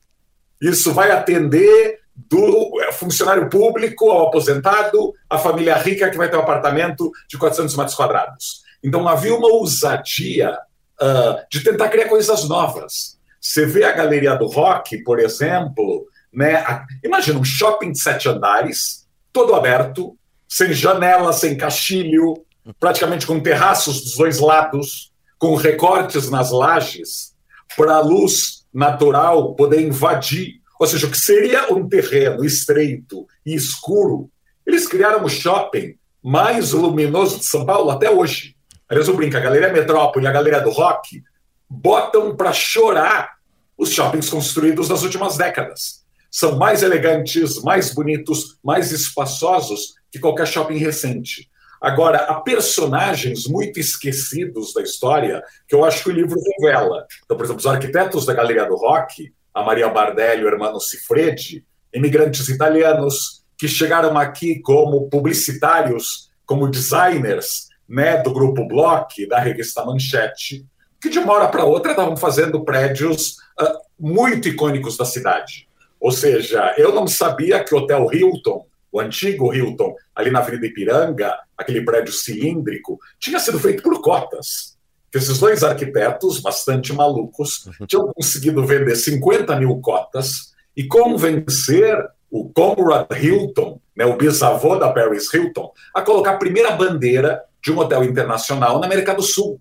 Isso 0.61 0.93
vai 0.93 1.11
atender 1.11 1.99
do 2.15 2.71
funcionário 2.93 3.49
público 3.49 4.09
ao 4.11 4.27
aposentado, 4.27 5.13
a 5.29 5.37
família 5.37 5.77
rica 5.77 6.09
que 6.09 6.17
vai 6.17 6.29
ter 6.29 6.35
um 6.35 6.41
apartamento 6.41 7.11
de 7.29 7.37
400 7.37 7.75
metros 7.77 7.95
quadrados. 7.95 8.61
Então 8.83 9.07
havia 9.07 9.33
uma 9.33 9.47
ousadia 9.47 10.57
uh, 11.01 11.47
de 11.49 11.63
tentar 11.63 11.89
criar 11.89 12.09
coisas 12.09 12.47
novas. 12.47 13.17
Você 13.39 13.65
vê 13.65 13.85
a 13.85 13.93
Galeria 13.93 14.35
do 14.35 14.47
Rock, 14.47 15.01
por 15.03 15.19
exemplo, 15.19 16.05
né? 16.31 16.63
Imagina 17.03 17.39
um 17.39 17.43
shopping 17.43 17.91
de 17.93 18.01
sete 18.01 18.27
andares, 18.27 19.07
todo 19.31 19.55
aberto, 19.55 20.17
sem 20.47 20.73
janela, 20.73 21.31
sem 21.31 21.55
caixilho, 21.55 22.43
praticamente 22.79 23.25
com 23.25 23.39
terraços 23.39 24.01
dos 24.01 24.17
dois 24.17 24.39
lados, 24.39 25.11
com 25.37 25.55
recortes 25.55 26.29
nas 26.29 26.51
lajes, 26.51 27.33
para 27.77 27.95
a 27.95 28.01
luz 28.01 28.58
natural 28.73 29.55
poder 29.55 29.81
invadir. 29.81 30.59
Ou 30.79 30.87
seja, 30.87 31.07
o 31.07 31.11
que 31.11 31.17
seria 31.17 31.73
um 31.73 31.87
terreno 31.87 32.45
estreito 32.45 33.27
e 33.45 33.53
escuro, 33.53 34.29
eles 34.65 34.87
criaram 34.87 35.23
o 35.23 35.29
shopping 35.29 35.95
mais 36.23 36.71
luminoso 36.71 37.39
de 37.39 37.45
São 37.45 37.65
Paulo 37.65 37.89
até 37.89 38.09
hoje. 38.09 38.55
Aliás, 38.87 39.07
eu 39.07 39.15
brinco, 39.15 39.37
a 39.37 39.39
Galeria 39.39 39.71
Metrópole 39.71 40.25
a 40.25 40.31
Galeria 40.31 40.61
do 40.61 40.69
Rock 40.69 41.21
botam 41.69 42.35
para 42.35 42.51
chorar 42.51 43.37
os 43.77 43.91
shoppings 43.91 44.29
construídos 44.29 44.89
nas 44.89 45.03
últimas 45.03 45.37
décadas. 45.37 46.03
São 46.31 46.57
mais 46.57 46.83
elegantes, 46.83 47.61
mais 47.61 47.93
bonitos, 47.93 48.57
mais 48.63 48.91
espaçosos 48.91 49.93
que 50.11 50.19
qualquer 50.19 50.47
shopping 50.47 50.77
recente. 50.77 51.49
Agora, 51.81 52.17
há 52.19 52.41
personagens 52.41 53.47
muito 53.47 53.79
esquecidos 53.79 54.73
da 54.73 54.81
história 54.81 55.41
que 55.67 55.73
eu 55.73 55.85
acho 55.85 56.03
que 56.03 56.09
o 56.09 56.13
livro 56.13 56.37
revela. 56.59 57.05
Então, 57.23 57.37
por 57.37 57.45
exemplo, 57.45 57.59
os 57.59 57.67
arquitetos 57.67 58.25
da 58.25 58.33
Galeria 58.33 58.65
do 58.65 58.75
Rock, 58.75 59.31
a 59.53 59.63
Maria 59.63 59.89
Bardelli 59.89 60.41
e 60.41 60.45
o 60.45 60.47
Hermano 60.47 60.79
Cifredi, 60.79 61.65
imigrantes 61.93 62.49
italianos 62.49 63.43
que 63.57 63.67
chegaram 63.67 64.17
aqui 64.17 64.59
como 64.59 65.09
publicitários, 65.09 66.29
como 66.45 66.69
designers 66.69 67.69
né, 67.87 68.21
do 68.21 68.31
grupo 68.31 68.67
Block, 68.67 69.27
da 69.27 69.39
revista 69.39 69.83
Manchete, 69.83 70.65
que 71.01 71.09
de 71.09 71.19
uma 71.19 71.33
hora 71.33 71.47
para 71.47 71.65
outra 71.65 71.91
estavam 71.91 72.15
fazendo 72.15 72.63
prédios 72.63 73.37
uh, 73.59 73.79
muito 73.99 74.47
icônicos 74.47 74.97
da 74.97 75.05
cidade. 75.05 75.67
Ou 75.99 76.11
seja, 76.11 76.73
eu 76.77 76.93
não 76.93 77.07
sabia 77.07 77.63
que 77.63 77.73
o 77.73 77.79
Hotel 77.79 78.07
Hilton 78.13 78.65
o 78.91 78.99
antigo 78.99 79.53
Hilton, 79.53 79.95
ali 80.15 80.31
na 80.31 80.39
Avenida 80.39 80.65
Ipiranga, 80.65 81.33
aquele 81.57 81.83
prédio 81.83 82.13
cilíndrico, 82.13 82.99
tinha 83.19 83.39
sido 83.39 83.59
feito 83.59 83.83
por 83.83 84.01
cotas. 84.01 84.77
Esses 85.13 85.39
dois 85.39 85.63
arquitetos, 85.63 86.39
bastante 86.39 86.93
malucos, 86.93 87.65
uhum. 87.65 87.85
tinham 87.87 88.13
conseguido 88.13 88.65
vender 88.65 88.95
50 88.95 89.55
mil 89.55 89.79
cotas 89.79 90.53
e 90.75 90.85
convencer 90.85 91.97
o 92.29 92.49
Conrad 92.49 93.07
Hilton, 93.11 93.81
né, 93.95 94.05
o 94.05 94.15
bisavô 94.15 94.75
da 94.75 94.91
Paris 94.91 95.33
Hilton, 95.33 95.71
a 95.95 96.01
colocar 96.01 96.31
a 96.31 96.37
primeira 96.37 96.71
bandeira 96.71 97.41
de 97.61 97.71
um 97.71 97.79
hotel 97.79 98.03
internacional 98.03 98.79
na 98.79 98.85
América 98.85 99.13
do 99.13 99.23
Sul. 99.23 99.59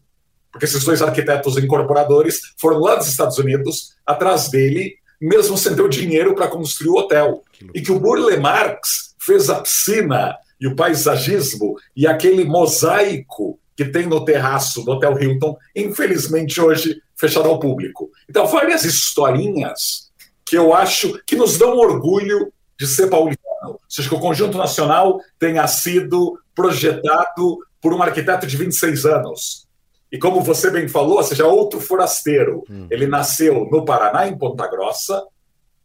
Porque 0.53 0.67
esses 0.67 0.85
dois 0.85 1.01
arquitetos 1.03 1.57
incorporadores 1.57 2.41
foram 2.59 2.79
lá 2.79 2.95
dos 2.97 3.09
Estados 3.09 3.39
Unidos, 3.39 3.95
atrás 4.07 4.51
dele, 4.51 4.97
mesmo 5.21 5.57
sem 5.57 5.75
ter 5.75 5.83
o 5.83 5.89
dinheiro 5.89 6.35
para 6.35 6.49
construir 6.49 6.91
o 6.91 6.97
hotel. 6.97 7.43
E 7.75 7.81
que 7.81 7.91
o 7.91 7.99
Burle 7.99 8.37
Marx 8.37 9.08
fez 9.29 9.51
a 9.51 9.61
piscina 9.61 10.35
e 10.59 10.67
o 10.67 10.75
paisagismo 10.75 11.77
e 11.95 12.07
aquele 12.07 12.45
mosaico 12.47 13.61
que 13.77 13.85
tem 13.85 14.07
no 14.07 14.25
terraço 14.25 14.83
do 14.83 14.93
Hotel 14.93 15.21
Hilton, 15.21 15.55
infelizmente 15.77 16.59
hoje 16.61 17.01
fechado 17.15 17.47
ao 17.47 17.61
público. 17.61 18.11
Então, 18.29 18.47
várias 18.47 18.85
historinhas 18.85 20.11
que 20.47 20.57
eu 20.57 20.73
acho 20.73 21.21
que 21.27 21.37
nos 21.37 21.59
dão 21.59 21.77
orgulho 21.77 22.51
de 22.79 22.87
ser 22.87 23.09
paulistano. 23.09 23.73
Ou 23.73 23.81
seja, 23.87 24.09
que 24.09 24.15
o 24.15 24.21
Conjunto 24.21 24.57
Nacional 24.57 25.21
tenha 25.39 25.67
sido 25.67 26.41
projetado 26.55 27.59
por 27.83 27.93
um 27.93 28.03
arquiteto 28.03 28.47
de 28.47 28.57
26 28.57 29.05
anos, 29.05 29.69
E 30.11 30.19
como 30.19 30.41
você 30.41 30.71
bem 30.71 30.89
falou, 30.89 31.19
ou 31.19 31.23
seja, 31.23 31.47
outro 31.47 31.81
forasteiro. 31.81 32.65
Hum. 32.69 32.87
Ele 32.91 33.07
nasceu 33.07 33.69
no 33.71 33.85
Paraná, 33.85 34.27
em 34.27 34.39
Ponta 34.39 34.67
Grossa, 34.67 35.23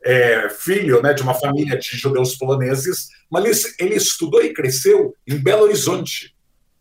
é, 0.03 0.49
filho 0.49 1.01
né, 1.01 1.13
de 1.13 1.21
uma 1.21 1.33
família 1.33 1.77
de 1.77 1.97
judeus 1.97 2.35
poloneses, 2.35 3.09
mas 3.31 3.45
ele, 3.45 3.75
ele 3.79 3.95
estudou 3.95 4.43
e 4.43 4.53
cresceu 4.53 5.15
em 5.27 5.37
Belo 5.37 5.63
Horizonte. 5.63 6.35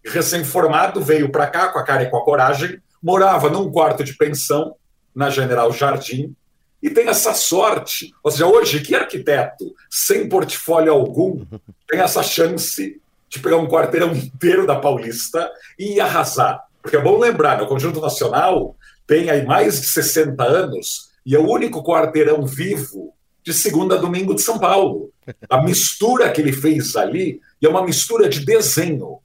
Recém-formado, 0.05 1.01
veio 1.01 1.31
para 1.31 1.47
cá 1.47 1.69
com 1.69 1.79
a 1.79 1.85
cara 1.85 2.03
e 2.03 2.11
com 2.11 2.17
a 2.17 2.25
coragem, 2.25 2.81
morava 3.03 3.49
num 3.49 3.71
quarto 3.71 4.03
de 4.03 4.17
pensão 4.17 4.75
na 5.15 5.31
General 5.31 5.73
Jardim, 5.73 6.35
e 6.83 6.91
tem 6.91 7.07
essa 7.09 7.33
sorte. 7.33 8.13
Ou 8.25 8.31
seja, 8.31 8.47
hoje, 8.47 8.81
que 8.81 8.95
arquiteto 8.95 9.73
sem 9.89 10.29
portfólio 10.29 10.93
algum 10.93 11.45
tem 11.89 12.01
essa 12.01 12.23
chance 12.23 13.01
de 13.29 13.39
pegar 13.39 13.59
um 13.59 13.69
quarteirão 13.69 14.13
inteiro 14.13 14.67
da 14.67 14.77
Paulista 14.77 15.49
e 15.79 16.01
arrasar? 16.01 16.61
Porque 16.83 16.97
é 16.97 17.01
bom 17.01 17.19
lembrar, 17.19 17.59
no 17.59 17.69
Conjunto 17.69 18.01
Nacional 18.01 18.75
tem 19.07 19.31
aí 19.31 19.45
mais 19.45 19.81
de 19.81 19.87
60 19.87 20.43
anos 20.43 21.12
e 21.25 21.35
é 21.35 21.39
o 21.39 21.49
único 21.49 21.83
quarteirão 21.83 22.45
vivo 22.47 23.15
de 23.45 23.53
segunda 23.53 23.97
a 23.97 23.99
domingo 23.99 24.35
de 24.35 24.43
São 24.43 24.59
Paulo. 24.59 25.11
A 25.49 25.63
mistura 25.63 26.31
que 26.31 26.41
ele 26.41 26.53
fez 26.53 26.97
ali 26.97 27.41
é 27.63 27.69
uma 27.69 27.85
mistura 27.85 28.29
de 28.29 28.45
desenho, 28.45 29.19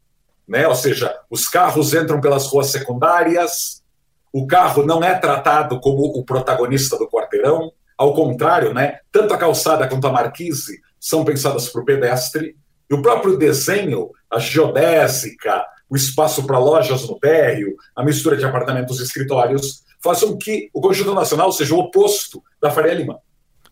né? 0.48 0.68
Ou 0.68 0.75
seja, 0.75 1.13
os 1.30 1.48
carros 1.48 1.94
entram 1.94 2.22
pelas 2.22 2.48
ruas 2.48 2.68
secundárias, 2.72 3.84
o 4.32 4.46
carro 4.46 4.86
não 4.86 5.04
é 5.04 5.18
tratado 5.18 5.80
como 5.80 6.04
o 6.04 6.24
protagonista 6.24 6.98
do 6.98 7.08
quarteirão, 7.08 7.72
ao 7.98 8.13
contrário, 8.13 8.74
né? 8.74 9.00
Tanto 9.12 9.34
a 9.34 9.38
calçada 9.38 9.88
quanto 9.88 10.08
a 10.08 10.12
marquise 10.12 10.82
são 11.00 11.25
pensadas 11.25 11.70
para 11.70 11.82
o 11.82 11.86
pedestre, 11.86 12.56
e 12.89 12.94
o 12.94 13.01
próprio 13.01 13.38
desenho, 13.38 14.12
a 14.30 14.39
geodésica, 14.39 15.66
o 15.89 15.96
espaço 15.96 16.46
para 16.46 16.60
lojas 16.60 17.08
no 17.08 17.20
térreo, 17.20 17.75
a 17.96 18.03
mistura 18.03 18.36
de 18.36 18.46
apartamentos 18.46 19.00
e 19.00 19.03
escritórios, 19.03 19.84
façam 20.00 20.38
que 20.38 20.70
o 20.74 20.82
Conjunto 20.82 21.13
Nacional 21.13 21.51
seja 21.51 21.74
o 21.74 21.79
oposto 21.79 22.44
da 22.62 22.72
Faria 22.72 22.94
Lima. 22.94 23.20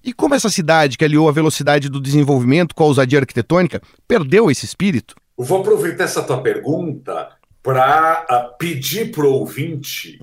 E 0.03 0.13
como 0.13 0.35
essa 0.35 0.49
cidade, 0.49 0.97
que 0.97 1.05
aliou 1.05 1.27
a 1.27 1.31
velocidade 1.31 1.89
do 1.89 1.99
desenvolvimento 1.99 2.75
com 2.75 2.83
a 2.83 2.87
ousadia 2.87 3.19
arquitetônica, 3.19 3.81
perdeu 4.07 4.51
esse 4.51 4.65
espírito? 4.65 5.15
Eu 5.37 5.43
vou 5.43 5.61
aproveitar 5.61 6.03
essa 6.03 6.21
tua 6.21 6.41
pergunta 6.41 7.29
para 7.63 8.25
uh, 8.29 8.57
pedir 8.57 9.11
para 9.11 9.25
o 9.25 9.33
ouvinte 9.33 10.19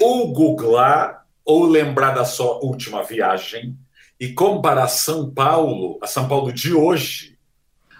ou 0.00 0.32
googlar 0.32 1.26
ou 1.44 1.66
lembrar 1.66 2.12
da 2.12 2.24
sua 2.24 2.64
última 2.64 3.02
viagem 3.02 3.76
e 4.18 4.32
comparar 4.32 4.88
São 4.88 5.30
Paulo, 5.30 5.98
a 6.02 6.06
São 6.06 6.26
Paulo 6.26 6.52
de 6.52 6.72
hoje, 6.72 7.38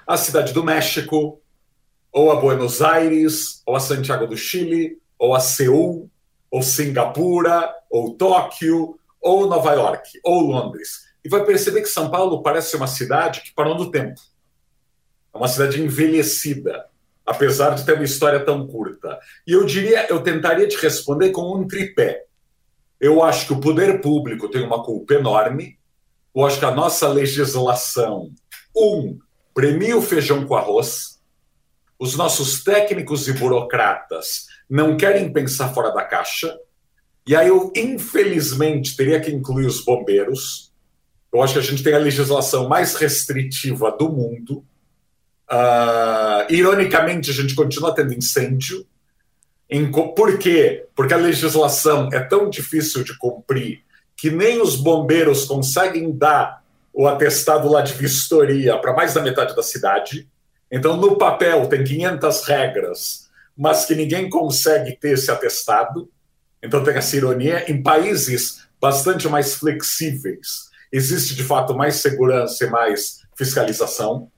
a 0.06 0.16
cidade 0.16 0.52
do 0.52 0.64
México, 0.64 1.40
ou 2.12 2.30
a 2.30 2.36
Buenos 2.36 2.80
Aires, 2.82 3.62
ou 3.66 3.76
a 3.76 3.80
Santiago 3.80 4.26
do 4.26 4.36
Chile, 4.36 4.98
ou 5.18 5.34
a 5.34 5.40
Seul, 5.40 6.10
ou 6.50 6.62
Singapura, 6.62 7.72
ou 7.90 8.14
Tóquio, 8.14 8.98
ou 9.20 9.46
Nova 9.46 9.72
York, 9.72 10.20
ou 10.24 10.40
Londres. 10.40 11.08
E 11.24 11.28
vai 11.28 11.44
perceber 11.44 11.82
que 11.82 11.88
São 11.88 12.10
Paulo 12.10 12.42
parece 12.42 12.76
uma 12.76 12.86
cidade 12.86 13.42
que 13.42 13.52
parou 13.52 13.74
no 13.74 13.90
tempo. 13.90 14.20
É 15.34 15.36
uma 15.36 15.48
cidade 15.48 15.82
envelhecida, 15.82 16.86
apesar 17.26 17.74
de 17.74 17.84
ter 17.84 17.94
uma 17.94 18.04
história 18.04 18.44
tão 18.44 18.66
curta. 18.66 19.18
E 19.46 19.52
eu 19.52 19.64
diria, 19.64 20.06
eu 20.08 20.22
tentaria 20.22 20.66
te 20.66 20.76
responder 20.78 21.30
com 21.30 21.54
um 21.54 21.66
tripé. 21.66 22.24
Eu 23.00 23.22
acho 23.22 23.46
que 23.46 23.52
o 23.52 23.60
poder 23.60 24.00
público 24.00 24.48
tem 24.48 24.64
uma 24.64 24.82
culpa 24.82 25.14
enorme. 25.14 25.78
Eu 26.34 26.46
acho 26.46 26.58
que 26.58 26.64
a 26.64 26.70
nossa 26.70 27.08
legislação, 27.08 28.32
um, 28.74 29.18
premia 29.54 29.96
o 29.96 30.02
feijão 30.02 30.46
com 30.46 30.56
arroz. 30.56 31.17
Os 31.98 32.16
nossos 32.16 32.62
técnicos 32.62 33.26
e 33.26 33.32
burocratas 33.32 34.46
não 34.68 34.96
querem 34.96 35.32
pensar 35.32 35.72
fora 35.72 35.90
da 35.90 36.04
caixa. 36.04 36.56
E 37.26 37.34
aí 37.34 37.48
eu, 37.48 37.72
infelizmente, 37.74 38.96
teria 38.96 39.20
que 39.20 39.30
incluir 39.30 39.66
os 39.66 39.84
bombeiros. 39.84 40.72
Eu 41.32 41.42
acho 41.42 41.54
que 41.54 41.58
a 41.58 41.62
gente 41.62 41.82
tem 41.82 41.94
a 41.94 41.98
legislação 41.98 42.68
mais 42.68 42.94
restritiva 42.94 43.90
do 43.90 44.08
mundo. 44.08 44.64
Uh, 45.50 46.50
ironicamente, 46.50 47.30
a 47.30 47.34
gente 47.34 47.54
continua 47.54 47.94
tendo 47.94 48.14
incêndio. 48.14 48.86
Em, 49.68 49.90
por 49.90 50.38
quê? 50.38 50.86
Porque 50.94 51.12
a 51.12 51.18
legislação 51.18 52.08
é 52.12 52.20
tão 52.20 52.48
difícil 52.48 53.02
de 53.02 53.16
cumprir 53.18 53.82
que 54.16 54.30
nem 54.30 54.60
os 54.60 54.74
bombeiros 54.74 55.44
conseguem 55.44 56.10
dar 56.10 56.64
o 56.92 57.06
atestado 57.06 57.68
lá 57.68 57.80
de 57.80 57.92
vistoria 57.94 58.76
para 58.78 58.92
mais 58.92 59.14
da 59.14 59.22
metade 59.22 59.54
da 59.54 59.62
cidade. 59.62 60.28
Então, 60.70 60.96
no 60.96 61.16
papel, 61.16 61.66
tem 61.66 61.82
500 61.82 62.44
regras, 62.44 63.28
mas 63.56 63.84
que 63.84 63.94
ninguém 63.94 64.28
consegue 64.28 64.96
ter 64.96 65.12
esse 65.12 65.30
atestado. 65.30 66.10
Então, 66.62 66.82
tem 66.82 66.94
essa 66.94 67.16
ironia. 67.16 67.70
Em 67.70 67.82
países 67.82 68.68
bastante 68.80 69.28
mais 69.28 69.54
flexíveis, 69.54 70.68
existe 70.92 71.34
de 71.34 71.42
fato 71.42 71.74
mais 71.74 71.96
segurança 71.96 72.64
e 72.64 72.70
mais 72.70 73.20
fiscalização. 73.36 74.30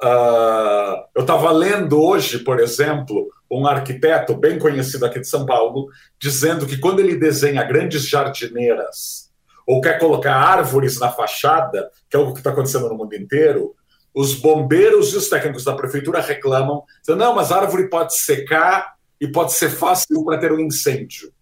Uh, 0.00 1.02
eu 1.14 1.22
estava 1.22 1.50
lendo 1.50 2.00
hoje, 2.00 2.38
por 2.38 2.60
exemplo, 2.60 3.28
um 3.50 3.66
arquiteto 3.66 4.36
bem 4.36 4.58
conhecido 4.58 5.06
aqui 5.06 5.20
de 5.20 5.28
São 5.28 5.44
Paulo, 5.44 5.88
dizendo 6.20 6.66
que 6.66 6.78
quando 6.78 7.00
ele 7.00 7.16
desenha 7.16 7.64
grandes 7.64 8.06
jardineiras 8.06 9.28
ou 9.66 9.80
quer 9.80 9.98
colocar 9.98 10.34
árvores 10.34 10.98
na 10.98 11.10
fachada, 11.10 11.90
que 12.08 12.16
é 12.16 12.20
algo 12.20 12.32
que 12.32 12.40
está 12.40 12.50
acontecendo 12.50 12.88
no 12.88 12.96
mundo 12.96 13.14
inteiro, 13.14 13.74
os 14.18 14.34
bombeiros 14.34 15.12
e 15.12 15.16
os 15.16 15.28
técnicos 15.28 15.62
da 15.62 15.76
prefeitura 15.76 16.20
reclamam, 16.20 16.82
dizendo, 17.00 17.20
não, 17.20 17.36
mas 17.36 17.52
a 17.52 17.60
árvore 17.60 17.88
pode 17.88 18.18
secar 18.18 18.96
e 19.20 19.28
pode 19.28 19.52
ser 19.52 19.70
fácil 19.70 20.24
para 20.24 20.38
ter 20.38 20.50
um 20.50 20.58
incêndio. 20.58 21.32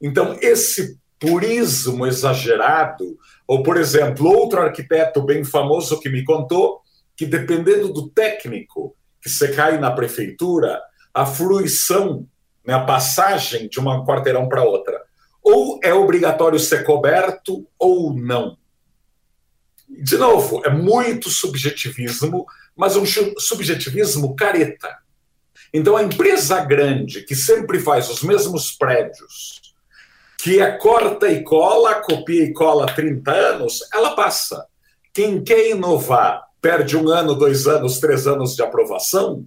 Então, 0.00 0.34
esse 0.40 0.98
purismo 1.20 2.06
exagerado, 2.06 3.18
ou, 3.46 3.62
por 3.62 3.76
exemplo, 3.76 4.26
outro 4.26 4.62
arquiteto 4.62 5.20
bem 5.20 5.44
famoso 5.44 6.00
que 6.00 6.08
me 6.08 6.24
contou 6.24 6.80
que, 7.14 7.26
dependendo 7.26 7.92
do 7.92 8.08
técnico 8.08 8.96
que 9.20 9.28
você 9.28 9.52
cai 9.52 9.76
na 9.76 9.90
prefeitura, 9.90 10.80
a 11.12 11.26
fruição, 11.26 12.26
né, 12.66 12.72
a 12.72 12.86
passagem 12.86 13.68
de 13.68 13.78
uma 13.78 14.02
quarteirão 14.02 14.48
para 14.48 14.64
outra, 14.64 14.98
ou 15.42 15.78
é 15.82 15.92
obrigatório 15.92 16.58
ser 16.58 16.84
coberto 16.84 17.66
ou 17.78 18.14
não. 18.14 18.56
De 19.88 20.16
novo, 20.16 20.62
é 20.64 20.70
muito 20.70 21.30
subjetivismo, 21.30 22.46
mas 22.76 22.96
um 22.96 23.04
subjetivismo 23.38 24.34
careta. 24.34 24.98
Então, 25.72 25.96
a 25.96 26.02
empresa 26.02 26.64
grande, 26.64 27.22
que 27.22 27.34
sempre 27.34 27.80
faz 27.80 28.08
os 28.08 28.22
mesmos 28.22 28.72
prédios, 28.72 29.60
que 30.38 30.60
é 30.60 30.70
corta 30.72 31.28
e 31.28 31.42
cola, 31.42 31.96
copia 31.96 32.44
e 32.44 32.52
cola 32.52 32.84
há 32.84 32.92
30 32.94 33.30
anos, 33.32 33.80
ela 33.92 34.14
passa. 34.14 34.66
Quem 35.12 35.42
quer 35.42 35.70
inovar 35.70 36.44
perde 36.60 36.96
um 36.96 37.08
ano, 37.08 37.34
dois 37.34 37.66
anos, 37.66 37.98
três 37.98 38.26
anos 38.26 38.54
de 38.54 38.62
aprovação 38.62 39.44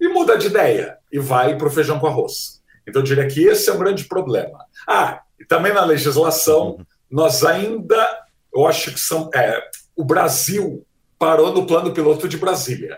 e 0.00 0.08
muda 0.08 0.36
de 0.36 0.46
ideia 0.46 0.98
e 1.12 1.18
vai 1.18 1.56
para 1.56 1.68
o 1.68 1.70
feijão 1.70 1.98
com 1.98 2.06
arroz. 2.06 2.62
Então, 2.86 3.02
eu 3.02 3.06
diria 3.06 3.26
que 3.26 3.44
esse 3.44 3.68
é 3.68 3.72
um 3.72 3.78
grande 3.78 4.04
problema. 4.04 4.64
Ah, 4.86 5.20
e 5.38 5.44
também 5.44 5.72
na 5.72 5.84
legislação, 5.84 6.84
nós 7.10 7.44
ainda, 7.44 8.06
eu 8.52 8.66
acho 8.66 8.92
que 8.92 9.00
são. 9.00 9.30
É, 9.34 9.62
o 9.98 10.04
Brasil 10.04 10.86
parou 11.18 11.52
no 11.52 11.66
plano 11.66 11.92
piloto 11.92 12.28
de 12.28 12.36
Brasília. 12.36 12.96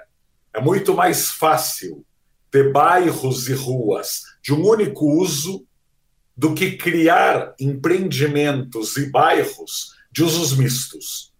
É 0.54 0.60
muito 0.60 0.94
mais 0.94 1.30
fácil 1.30 2.04
ter 2.50 2.70
bairros 2.70 3.48
e 3.48 3.54
ruas 3.54 4.20
de 4.42 4.52
um 4.52 4.62
único 4.62 5.06
uso 5.06 5.64
do 6.36 6.52
que 6.52 6.76
criar 6.76 7.54
empreendimentos 7.58 8.98
e 8.98 9.10
bairros 9.10 9.94
de 10.12 10.22
usos 10.22 10.54
mistos. 10.54 11.32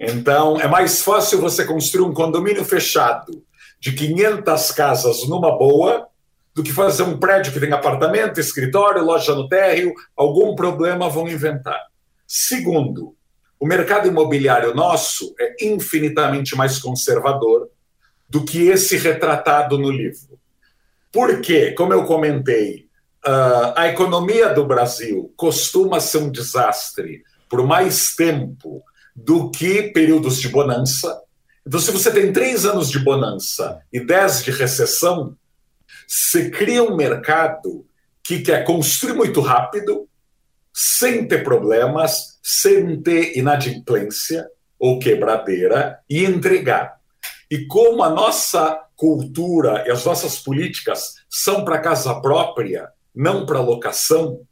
Então, 0.00 0.60
é 0.60 0.66
mais 0.66 1.02
fácil 1.02 1.40
você 1.40 1.64
construir 1.64 2.04
um 2.04 2.12
condomínio 2.12 2.64
fechado 2.64 3.44
de 3.78 3.92
500 3.92 4.72
casas 4.72 5.28
numa 5.28 5.56
boa 5.56 6.08
do 6.52 6.64
que 6.64 6.72
fazer 6.72 7.04
um 7.04 7.16
prédio 7.16 7.52
que 7.52 7.60
tem 7.60 7.72
apartamento, 7.72 8.40
escritório, 8.40 9.04
loja 9.04 9.36
no 9.36 9.48
térreo, 9.48 9.94
algum 10.16 10.56
problema 10.56 11.08
vão 11.08 11.28
inventar. 11.28 11.80
Segundo, 12.26 13.14
o 13.58 13.66
mercado 13.66 14.08
imobiliário 14.08 14.74
nosso 14.74 15.34
é 15.38 15.64
infinitamente 15.64 16.54
mais 16.54 16.78
conservador 16.78 17.68
do 18.28 18.44
que 18.44 18.68
esse 18.68 18.96
retratado 18.96 19.78
no 19.78 19.90
livro. 19.90 20.38
Por 21.12 21.40
quê? 21.40 21.72
Como 21.72 21.92
eu 21.92 22.04
comentei, 22.04 22.88
uh, 23.26 23.72
a 23.74 23.88
economia 23.88 24.52
do 24.52 24.66
Brasil 24.66 25.32
costuma 25.36 26.00
ser 26.00 26.18
um 26.18 26.30
desastre 26.30 27.22
por 27.48 27.66
mais 27.66 28.14
tempo 28.14 28.82
do 29.14 29.50
que 29.50 29.84
períodos 29.84 30.40
de 30.40 30.48
bonança. 30.48 31.22
Então, 31.66 31.80
se 31.80 31.90
você 31.90 32.10
tem 32.10 32.32
três 32.32 32.66
anos 32.66 32.90
de 32.90 32.98
bonança 32.98 33.80
e 33.92 33.98
dez 33.98 34.44
de 34.44 34.50
recessão, 34.50 35.36
você 36.06 36.50
cria 36.50 36.82
um 36.82 36.96
mercado 36.96 37.86
que 38.22 38.40
quer 38.40 38.64
construir 38.64 39.14
muito 39.14 39.40
rápido, 39.40 40.08
sem 40.78 41.26
ter 41.26 41.42
problemas, 41.42 42.38
sem 42.42 43.00
ter 43.00 43.34
inadimplência 43.34 44.46
ou 44.78 44.98
quebradeira 44.98 46.00
e 46.06 46.22
entregar. 46.22 47.00
E 47.50 47.64
como 47.66 48.02
a 48.02 48.10
nossa 48.10 48.84
cultura 48.94 49.84
e 49.86 49.90
as 49.90 50.04
nossas 50.04 50.38
políticas 50.38 51.14
são 51.30 51.64
para 51.64 51.78
casa 51.78 52.20
própria, 52.20 52.90
não 53.14 53.46
para 53.46 53.58
locação. 53.58 54.42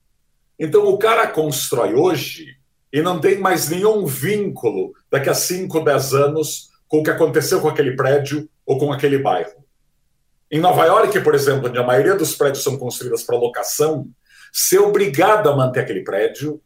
Então 0.58 0.86
o 0.86 0.96
cara 0.96 1.26
constrói 1.26 1.92
hoje 1.92 2.56
e 2.90 3.02
não 3.02 3.20
tem 3.20 3.38
mais 3.38 3.68
nenhum 3.68 4.06
vínculo 4.06 4.94
daqui 5.10 5.28
a 5.28 5.34
5, 5.34 5.78
10 5.78 6.14
anos 6.14 6.70
com 6.88 7.00
o 7.00 7.02
que 7.02 7.10
aconteceu 7.10 7.60
com 7.60 7.68
aquele 7.68 7.96
prédio 7.96 8.48
ou 8.64 8.78
com 8.78 8.90
aquele 8.90 9.18
bairro. 9.18 9.62
Em 10.50 10.58
Nova 10.58 10.86
York, 10.86 11.20
por 11.20 11.34
exemplo, 11.34 11.68
onde 11.68 11.78
a 11.78 11.82
maioria 11.82 12.14
dos 12.14 12.34
prédios 12.34 12.64
são 12.64 12.78
construídos 12.78 13.24
para 13.24 13.36
locação, 13.36 14.08
ser 14.56 14.78
obrigado 14.78 15.50
a 15.50 15.56
manter 15.56 15.80
aquele 15.80 16.04
prédio 16.04 16.60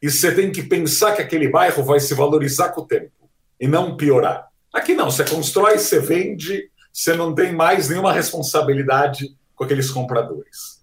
e 0.00 0.10
você 0.10 0.34
tem 0.34 0.50
que 0.50 0.62
pensar 0.62 1.14
que 1.14 1.20
aquele 1.20 1.46
bairro 1.46 1.84
vai 1.84 2.00
se 2.00 2.14
valorizar 2.14 2.70
com 2.70 2.80
o 2.80 2.86
tempo 2.86 3.30
e 3.60 3.68
não 3.68 3.98
piorar. 3.98 4.48
Aqui 4.72 4.94
não, 4.94 5.10
você 5.10 5.24
constrói, 5.24 5.76
você 5.76 6.00
vende, 6.00 6.70
você 6.90 7.14
não 7.14 7.34
tem 7.34 7.52
mais 7.52 7.90
nenhuma 7.90 8.14
responsabilidade 8.14 9.36
com 9.54 9.62
aqueles 9.62 9.90
compradores. 9.90 10.82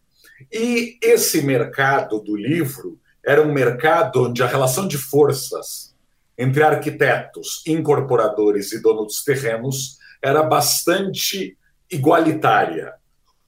E 0.52 1.00
esse 1.02 1.42
mercado 1.42 2.20
do 2.20 2.36
livro 2.36 3.00
era 3.26 3.42
um 3.42 3.52
mercado 3.52 4.28
onde 4.28 4.44
a 4.44 4.48
relação 4.48 4.88
de 4.88 5.00
forças 5.00 5.96
entre 6.38 6.62
arquitetos, 6.62 7.64
incorporadores 7.66 8.72
e 8.72 8.82
donos 8.82 9.08
dos 9.08 9.24
terrenos 9.24 9.98
era 10.22 10.44
bastante 10.44 11.58
igualitária. 11.92 12.94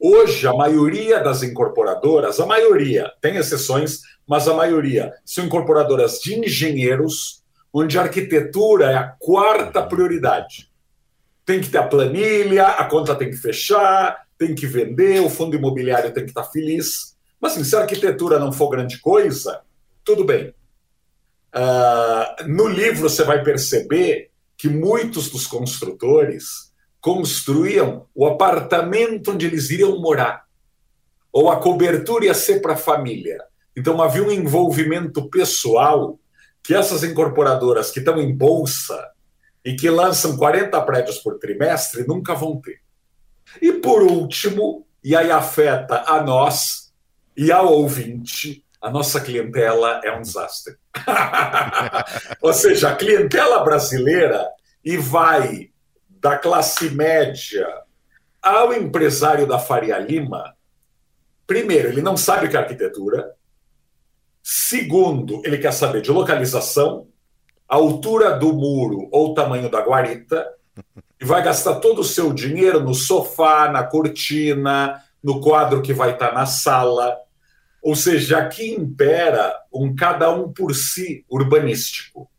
Hoje, 0.05 0.45
a 0.45 0.53
maioria 0.53 1.21
das 1.21 1.43
incorporadoras, 1.43 2.37
a 2.37 2.45
maioria, 2.45 3.09
tem 3.21 3.37
exceções, 3.37 4.01
mas 4.27 4.49
a 4.49 4.53
maioria 4.53 5.13
são 5.23 5.45
incorporadoras 5.45 6.19
de 6.19 6.37
engenheiros, 6.37 7.41
onde 7.71 7.97
a 7.97 8.01
arquitetura 8.01 8.91
é 8.91 8.95
a 8.95 9.15
quarta 9.17 9.81
prioridade. 9.81 10.69
Tem 11.45 11.61
que 11.61 11.69
ter 11.69 11.77
a 11.77 11.87
planilha, 11.87 12.67
a 12.67 12.83
conta 12.83 13.15
tem 13.15 13.29
que 13.29 13.37
fechar, 13.37 14.27
tem 14.37 14.53
que 14.53 14.67
vender, 14.67 15.21
o 15.21 15.29
fundo 15.29 15.55
imobiliário 15.55 16.13
tem 16.13 16.25
que 16.25 16.31
estar 16.31 16.43
feliz. 16.43 17.15
Mas 17.39 17.53
assim, 17.53 17.63
se 17.63 17.73
a 17.73 17.79
arquitetura 17.79 18.37
não 18.37 18.51
for 18.51 18.67
grande 18.67 18.99
coisa, 18.99 19.61
tudo 20.03 20.25
bem. 20.25 20.53
Uh, 21.55 22.45
no 22.49 22.67
livro 22.67 23.07
você 23.07 23.23
vai 23.23 23.41
perceber 23.41 24.31
que 24.57 24.67
muitos 24.67 25.29
dos 25.29 25.47
construtores 25.47 26.72
construíam 27.03 28.07
o 28.15 28.25
apartamento 28.25 29.31
onde 29.31 29.45
eles 29.45 29.69
iriam 29.69 29.99
morar, 29.99 30.45
ou 31.33 31.51
a 31.51 31.57
cobertura 31.57 32.23
ia 32.23 32.33
ser 32.33 32.61
para 32.61 32.75
a 32.75 32.77
família. 32.77 33.43
Então 33.75 34.01
havia 34.01 34.23
um 34.23 34.31
envolvimento 34.31 35.29
pessoal 35.29 36.17
que 36.63 36.73
essas 36.73 37.03
incorporadoras 37.03 37.91
que 37.91 37.99
estão 37.99 38.21
em 38.21 38.33
bolsa 38.33 39.11
e 39.65 39.75
que 39.75 39.89
lançam 39.89 40.37
40 40.37 40.81
prédios 40.83 41.17
por 41.17 41.37
trimestre 41.39 42.07
nunca 42.07 42.33
vão 42.33 42.61
ter. 42.61 42.79
E 43.61 43.73
por 43.73 44.01
último, 44.01 44.87
e 45.03 45.13
aí 45.13 45.29
afeta 45.29 46.05
a 46.07 46.23
nós 46.23 46.93
e 47.35 47.51
ao 47.51 47.67
ouvinte, 47.67 48.63
a 48.81 48.89
nossa 48.89 49.19
clientela 49.19 49.99
é 50.05 50.15
um 50.15 50.21
desastre. 50.21 50.77
Ou 52.41 52.53
seja, 52.53 52.91
a 52.91 52.95
clientela 52.95 53.61
brasileira 53.61 54.47
e 54.85 54.95
vai 54.95 55.72
da 56.23 56.37
classe 56.37 56.89
média 56.89 57.67
ao 58.41 58.73
empresário 58.73 59.45
da 59.45 59.59
Faria 59.59 59.99
Lima, 59.99 60.55
primeiro, 61.45 61.89
ele 61.89 62.01
não 62.01 62.15
sabe 62.15 62.45
o 62.45 62.49
que 62.49 62.55
é 62.55 62.59
arquitetura. 62.61 63.33
Segundo, 64.41 65.41
ele 65.43 65.57
quer 65.57 65.73
saber 65.73 66.01
de 66.01 66.11
localização, 66.11 67.09
altura 67.67 68.37
do 68.39 68.53
muro 68.53 69.09
ou 69.11 69.33
tamanho 69.33 69.69
da 69.69 69.81
guarita, 69.81 70.47
e 71.19 71.25
vai 71.25 71.43
gastar 71.43 71.75
todo 71.75 71.99
o 71.99 72.05
seu 72.05 72.31
dinheiro 72.31 72.79
no 72.79 72.93
sofá, 72.93 73.69
na 73.69 73.83
cortina, 73.83 75.03
no 75.21 75.41
quadro 75.41 75.81
que 75.81 75.93
vai 75.93 76.11
estar 76.11 76.33
na 76.33 76.45
sala. 76.45 77.17
Ou 77.81 77.97
seja, 77.97 78.37
aqui 78.37 78.73
impera 78.73 79.53
um 79.73 79.93
cada 79.93 80.31
um 80.31 80.53
por 80.53 80.73
si 80.73 81.25
urbanístico. 81.29 82.29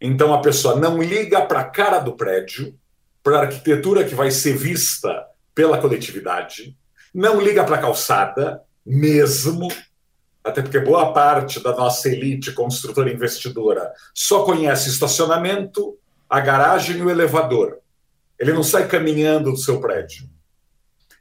Então 0.00 0.32
a 0.32 0.40
pessoa 0.40 0.76
não 0.76 1.02
liga 1.02 1.40
para 1.42 1.60
a 1.60 1.64
cara 1.64 1.98
do 1.98 2.14
prédio, 2.14 2.74
para 3.22 3.38
a 3.38 3.42
arquitetura 3.42 4.04
que 4.04 4.14
vai 4.14 4.30
ser 4.30 4.56
vista 4.56 5.26
pela 5.54 5.78
coletividade, 5.78 6.76
não 7.12 7.40
liga 7.40 7.64
para 7.64 7.76
a 7.76 7.80
calçada, 7.80 8.62
mesmo, 8.86 9.68
até 10.42 10.62
porque 10.62 10.80
boa 10.80 11.12
parte 11.12 11.62
da 11.62 11.74
nossa 11.76 12.08
elite 12.08 12.52
construtora 12.52 13.12
investidora 13.12 13.92
só 14.14 14.44
conhece 14.44 14.88
estacionamento, 14.88 15.98
a 16.28 16.40
garagem 16.40 16.98
e 16.98 17.02
o 17.02 17.10
elevador. 17.10 17.78
Ele 18.38 18.52
não 18.52 18.62
sai 18.62 18.86
caminhando 18.86 19.50
do 19.50 19.56
seu 19.56 19.80
prédio. 19.80 20.28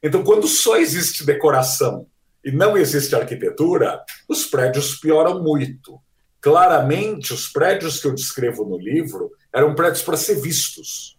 Então, 0.01 0.23
quando 0.23 0.47
só 0.47 0.77
existe 0.77 1.25
decoração 1.25 2.05
e 2.43 2.51
não 2.51 2.77
existe 2.77 3.15
arquitetura, 3.15 4.01
os 4.29 4.45
prédios 4.45 4.95
pioram 4.99 5.41
muito. 5.41 5.99
Claramente, 6.41 7.33
os 7.33 7.47
prédios 7.47 7.99
que 7.99 8.07
eu 8.07 8.13
descrevo 8.13 8.63
no 8.63 8.77
livro 8.77 9.31
eram 9.53 9.75
prédios 9.75 10.03
para 10.03 10.17
ser 10.17 10.39
vistos. 10.39 11.17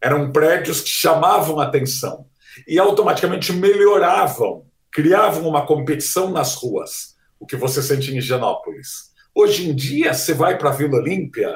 Eram 0.00 0.32
prédios 0.32 0.80
que 0.80 0.88
chamavam 0.88 1.60
atenção 1.60 2.26
e 2.66 2.78
automaticamente 2.78 3.52
melhoravam, 3.52 4.66
criavam 4.90 5.48
uma 5.48 5.66
competição 5.66 6.30
nas 6.30 6.54
ruas, 6.54 7.16
o 7.38 7.46
que 7.46 7.56
você 7.56 7.82
sente 7.82 8.12
em 8.12 8.18
Higienópolis. 8.18 9.12
Hoje 9.34 9.68
em 9.68 9.74
dia, 9.74 10.14
você 10.14 10.32
vai 10.32 10.56
para 10.56 10.70
a 10.70 10.72
Vila 10.72 10.96
Olímpia 10.96 11.52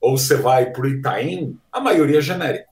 ou 0.00 0.16
você 0.16 0.34
vai 0.36 0.70
para 0.72 0.82
o 0.82 0.88
Itaim, 0.88 1.58
a 1.70 1.80
maioria 1.80 2.18
é. 2.18 2.64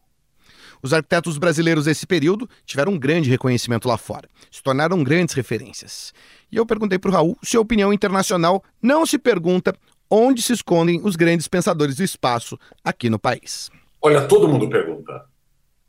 Os 0.83 0.93
arquitetos 0.93 1.39
brasileiros 1.39 1.85
desse 1.85 2.07
período 2.07 2.49
tiveram 2.65 2.93
um 2.93 2.99
grande 2.99 3.29
reconhecimento 3.29 3.89
lá 3.89 3.99
fora, 3.99 4.29
se 4.51 4.63
tornaram 4.63 5.03
grandes 5.03 5.35
referências. 5.35 6.13
E 6.51 6.57
eu 6.57 6.67
perguntei 6.67 6.99
para 6.99 7.11
o 7.11 7.13
Raul 7.13 7.39
se 7.43 7.57
a 7.57 7.61
opinião 7.61 7.93
internacional 7.93 8.63
não 8.83 9.05
se 9.05 9.19
pergunta 9.19 9.75
onde 10.11 10.43
se 10.43 10.53
escondem 10.53 11.01
os 11.05 11.17
grandes 11.17 11.47
pensadores 11.49 11.97
do 11.97 12.03
espaço 12.03 12.59
aqui 12.83 13.11
no 13.11 13.19
país. 13.19 13.71
Olha, 14.01 14.27
todo 14.27 14.49
mundo 14.49 14.69
pergunta. 14.69 15.25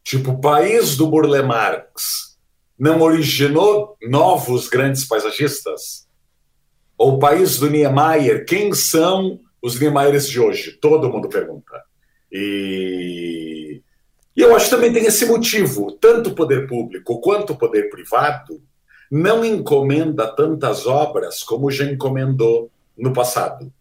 Tipo, 0.03 0.31
o 0.31 0.41
país 0.41 0.97
do 0.97 1.07
Burle 1.07 1.41
Marx 1.43 2.37
não 2.77 3.01
originou 3.01 3.95
novos 4.01 4.67
grandes 4.67 5.07
paisagistas? 5.07 6.07
Ou 6.97 7.15
o 7.15 7.19
país 7.19 7.57
do 7.57 7.69
Niemeyer, 7.69 8.45
quem 8.45 8.73
são 8.73 9.39
os 9.61 9.79
Niemeyers 9.79 10.27
de 10.27 10.39
hoje? 10.39 10.73
Todo 10.81 11.09
mundo 11.09 11.29
pergunta. 11.29 11.81
E 12.31 13.81
e 14.39 14.41
eu 14.41 14.55
acho 14.55 14.69
que 14.69 14.71
também 14.71 14.93
tem 14.93 15.05
esse 15.05 15.25
motivo. 15.25 15.91
Tanto 15.99 16.29
o 16.29 16.33
poder 16.33 16.65
público 16.65 17.19
quanto 17.19 17.51
o 17.51 17.57
poder 17.57 17.89
privado 17.89 18.61
não 19.09 19.43
encomenda 19.43 20.27
tantas 20.27 20.85
obras 20.85 21.41
como 21.41 21.71
já 21.71 21.85
encomendou 21.85 22.71
no 22.97 23.13
passado. 23.13 23.71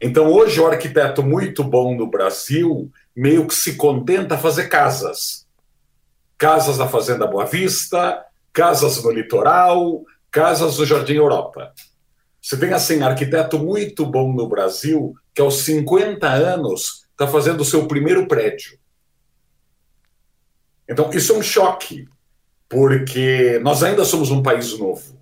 Então, 0.00 0.30
hoje, 0.30 0.60
o 0.60 0.66
arquiteto 0.66 1.22
muito 1.22 1.64
bom 1.64 1.94
no 1.94 2.06
Brasil 2.06 2.90
meio 3.14 3.46
que 3.46 3.54
se 3.54 3.76
contenta 3.76 4.34
a 4.34 4.38
fazer 4.38 4.68
casas. 4.68 5.46
Casas 6.36 6.76
na 6.76 6.86
Fazenda 6.86 7.26
Boa 7.26 7.46
Vista, 7.46 8.22
casas 8.52 9.02
no 9.02 9.10
litoral, 9.10 10.04
casas 10.30 10.78
no 10.78 10.84
Jardim 10.84 11.14
Europa. 11.14 11.72
Você 12.42 12.58
tem, 12.58 12.74
assim, 12.74 13.02
arquiteto 13.02 13.58
muito 13.58 14.04
bom 14.04 14.32
no 14.34 14.46
Brasil 14.46 15.14
que 15.34 15.40
aos 15.40 15.62
50 15.64 16.28
anos 16.28 17.06
está 17.10 17.26
fazendo 17.26 17.62
o 17.62 17.64
seu 17.64 17.88
primeiro 17.88 18.28
prédio. 18.28 18.78
Então, 20.88 21.10
isso 21.12 21.32
é 21.32 21.36
um 21.36 21.42
choque, 21.42 22.06
porque 22.68 23.58
nós 23.62 23.82
ainda 23.82 24.04
somos 24.04 24.30
um 24.30 24.42
país 24.42 24.78
novo. 24.78 25.16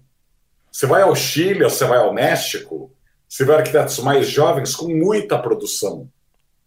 Você 0.71 0.87
vai 0.87 1.03
ao 1.03 1.15
Chile, 1.15 1.65
você 1.65 1.85
vai 1.85 1.99
ao 1.99 2.13
México, 2.13 2.93
você 3.29 3.45
vê 3.45 3.55
arquitetos 3.55 3.99
mais 4.01 4.29
jovens 4.29 4.75
com 4.75 4.89
muita 4.89 5.39
produção. 5.39 6.09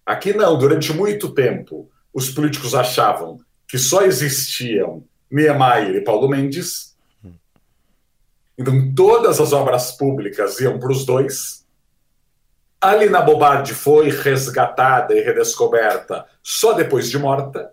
Aqui 0.05 0.33
não, 0.33 0.57
durante 0.57 0.93
muito 0.93 1.33
tempo, 1.33 1.89
os 2.13 2.29
políticos 2.29 2.73
achavam 2.73 3.39
que 3.67 3.77
só 3.77 4.03
existiam 4.03 5.03
Niemeyer 5.29 5.95
e 5.95 6.01
Paulo 6.01 6.29
Mendes. 6.29 6.95
Então, 8.57 8.93
todas 8.95 9.39
as 9.39 9.53
obras 9.53 9.91
públicas 9.91 10.59
iam 10.59 10.79
para 10.79 10.91
os 10.91 11.05
dois. 11.05 11.65
A 12.79 12.95
Lina 12.95 13.21
Bobardi 13.21 13.73
foi 13.73 14.09
resgatada 14.09 15.13
e 15.13 15.21
redescoberta 15.21 16.25
só 16.41 16.73
depois 16.73 17.09
de 17.09 17.19
morta. 17.19 17.71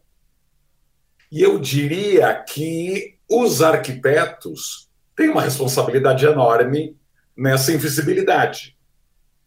E 1.30 1.42
eu 1.42 1.58
diria 1.58 2.34
que 2.34 3.16
os 3.28 3.62
arquitetos 3.62 4.88
têm 5.16 5.30
uma 5.30 5.42
responsabilidade 5.42 6.24
enorme 6.24 6.96
nessa 7.36 7.72
invisibilidade. 7.72 8.76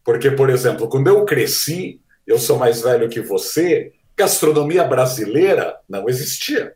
Porque, 0.04 0.30
por 0.30 0.50
exemplo, 0.50 0.88
quando 0.88 1.08
eu 1.08 1.24
cresci, 1.24 2.00
eu 2.26 2.38
sou 2.38 2.58
mais 2.58 2.82
velho 2.82 3.08
que 3.08 3.20
você, 3.20 3.92
gastronomia 4.16 4.84
brasileira 4.84 5.78
não 5.88 6.08
existia. 6.08 6.74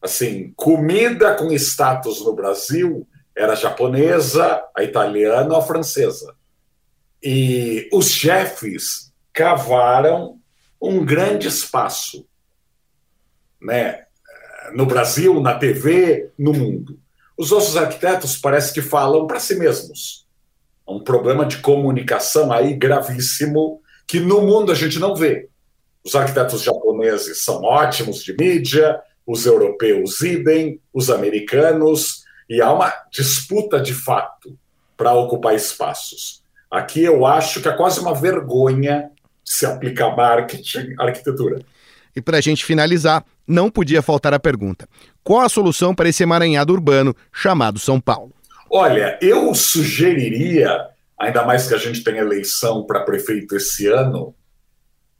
Assim, 0.00 0.52
comida 0.56 1.34
com 1.34 1.52
status 1.52 2.24
no 2.24 2.32
Brasil 2.32 3.06
era 3.36 3.52
a 3.52 3.56
japonesa, 3.56 4.62
a 4.76 4.82
italiana 4.82 5.48
ou 5.50 5.56
a 5.56 5.62
francesa. 5.62 6.34
E 7.22 7.88
os 7.92 8.10
chefes 8.10 9.12
cavaram 9.32 10.38
um 10.80 11.04
grande 11.04 11.48
espaço 11.48 12.26
né, 13.60 14.04
no 14.72 14.86
Brasil, 14.86 15.40
na 15.40 15.54
TV, 15.54 16.30
no 16.38 16.52
mundo. 16.52 16.98
Os 17.36 17.50
nossos 17.50 17.76
arquitetos 17.76 18.36
parece 18.36 18.72
que 18.72 18.82
falam 18.82 19.26
para 19.26 19.40
si 19.40 19.54
mesmos. 19.54 20.26
É 20.86 20.92
um 20.92 21.02
problema 21.02 21.46
de 21.46 21.58
comunicação 21.58 22.52
aí 22.52 22.74
gravíssimo 22.74 23.80
que 24.06 24.20
no 24.20 24.42
mundo 24.42 24.72
a 24.72 24.74
gente 24.74 24.98
não 24.98 25.14
vê. 25.14 25.48
Os 26.04 26.14
arquitetos 26.14 26.62
japoneses 26.62 27.44
são 27.44 27.62
ótimos 27.62 28.22
de 28.22 28.34
mídia, 28.36 29.00
os 29.26 29.46
europeus 29.46 30.20
idem, 30.22 30.80
os 30.92 31.10
americanos, 31.10 32.24
e 32.48 32.60
há 32.60 32.72
uma 32.72 32.92
disputa 33.12 33.80
de 33.80 33.94
fato 33.94 34.58
para 34.96 35.14
ocupar 35.14 35.54
espaços. 35.54 36.42
Aqui 36.70 37.02
eu 37.04 37.24
acho 37.24 37.60
que 37.60 37.68
é 37.68 37.72
quase 37.72 38.00
uma 38.00 38.14
vergonha 38.14 39.10
se 39.44 39.64
aplicar 39.64 40.16
marketing 40.16 40.94
arquitetura. 40.98 41.60
E 42.14 42.20
para 42.20 42.38
a 42.38 42.40
gente 42.40 42.64
finalizar, 42.64 43.24
não 43.50 43.70
podia 43.70 44.00
faltar 44.00 44.32
a 44.32 44.38
pergunta: 44.38 44.88
qual 45.22 45.40
a 45.40 45.48
solução 45.48 45.94
para 45.94 46.08
esse 46.08 46.22
emaranhado 46.22 46.72
urbano 46.72 47.14
chamado 47.32 47.78
São 47.78 48.00
Paulo? 48.00 48.32
Olha, 48.70 49.18
eu 49.20 49.52
sugeriria, 49.54 50.86
ainda 51.18 51.44
mais 51.44 51.66
que 51.66 51.74
a 51.74 51.78
gente 51.78 52.04
tem 52.04 52.16
eleição 52.16 52.86
para 52.86 53.00
prefeito 53.00 53.56
esse 53.56 53.88
ano, 53.88 54.32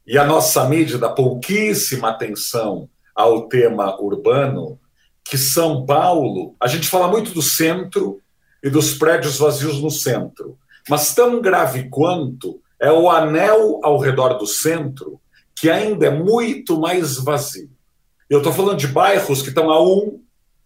e 0.07 0.17
a 0.17 0.25
nossa 0.25 0.65
mídia 0.69 0.97
dá 0.97 1.09
pouquíssima 1.09 2.11
atenção 2.11 2.89
ao 3.15 3.49
tema 3.49 4.01
urbano, 4.01 4.79
que 5.25 5.37
São 5.37 5.85
Paulo, 5.85 6.55
a 6.61 6.69
gente 6.69 6.89
fala 6.89 7.09
muito 7.09 7.33
do 7.33 7.43
centro 7.43 8.21
e 8.63 8.71
dos 8.71 8.95
prédios 8.95 9.39
vazios 9.39 9.83
no 9.83 9.91
centro, 9.91 10.57
mas 10.89 11.15
tão 11.15 11.41
grave 11.41 11.89
quanto 11.89 12.61
é 12.81 12.91
o 12.91 13.11
anel 13.11 13.81
ao 13.83 13.99
redor 13.99 14.35
do 14.35 14.47
centro, 14.47 15.21
que 15.55 15.69
ainda 15.69 16.07
é 16.07 16.11
muito 16.11 16.81
mais 16.81 17.19
vazio. 17.19 17.69
Eu 18.31 18.39
estou 18.39 18.53
falando 18.53 18.79
de 18.79 18.87
bairros 18.87 19.43
que 19.43 19.49
estão 19.49 19.69
a 19.71 19.83
um, 19.83 20.23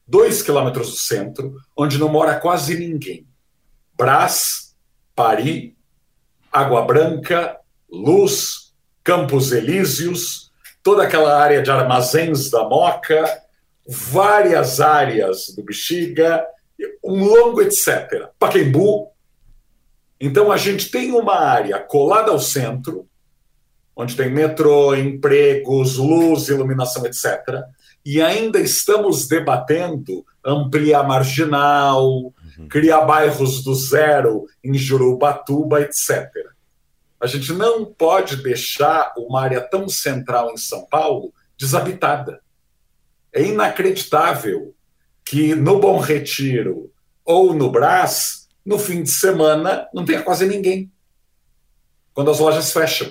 dois 0.07 0.43
quilômetros 0.43 0.91
do 0.91 0.97
centro, 0.99 1.57
onde 1.75 1.97
não 1.97 2.11
mora 2.11 2.39
quase 2.39 2.79
ninguém. 2.79 3.27
Brás, 3.97 4.77
Paris, 5.17 5.73
Água 6.53 6.83
Branca, 6.83 7.59
Luz, 7.91 8.75
Campos 9.03 9.51
Elíseos, 9.51 10.53
toda 10.83 11.05
aquela 11.05 11.41
área 11.41 11.63
de 11.63 11.71
armazéns 11.71 12.51
da 12.51 12.69
Moca, 12.69 13.25
várias 13.89 14.79
áreas 14.79 15.47
do 15.57 15.63
Bexiga, 15.63 16.47
um 17.03 17.25
longo 17.25 17.63
etc. 17.63 18.29
Paquembu. 18.39 19.11
Então 20.21 20.53
a 20.53 20.59
gente 20.59 20.91
tem 20.91 21.13
uma 21.13 21.37
área 21.37 21.79
colada 21.79 22.31
ao 22.31 22.39
centro, 22.39 23.09
onde 23.97 24.17
tem 24.17 24.31
metrô, 24.31 24.95
empregos, 24.95 25.97
luz, 25.97 26.49
iluminação, 26.49 27.07
etc. 27.07 27.63
E 28.05 28.21
ainda 28.21 28.59
estamos 28.61 29.29
debatendo 29.29 30.25
ampliar 30.45 31.07
marginal, 31.07 32.05
uhum. 32.59 32.69
criar 32.69 33.03
bairros 33.03 33.63
do 33.63 33.75
zero 33.75 34.47
em 34.63 34.75
Jurubatuba, 34.75 35.81
etc. 35.81 36.29
A 37.21 37.27
gente 37.27 37.53
não 37.53 37.85
pode 37.85 38.43
deixar 38.43 39.15
uma 39.17 39.41
área 39.41 39.61
tão 39.61 39.89
central 39.89 40.53
em 40.53 40.57
São 40.57 40.85
Paulo 40.87 41.33
desabitada. 41.57 42.41
É 43.33 43.43
inacreditável 43.43 44.75
que 45.25 45.55
no 45.55 45.79
Bom 45.79 45.99
Retiro 45.99 46.93
ou 47.25 47.55
no 47.55 47.71
Brás, 47.71 48.49
no 48.67 48.79
fim 48.79 49.03
de 49.03 49.11
semana, 49.11 49.89
não 49.95 50.05
tenha 50.05 50.23
quase 50.23 50.47
ninguém. 50.47 50.93
Quando 52.13 52.31
as 52.31 52.39
lojas 52.39 52.73
fecham 52.73 53.11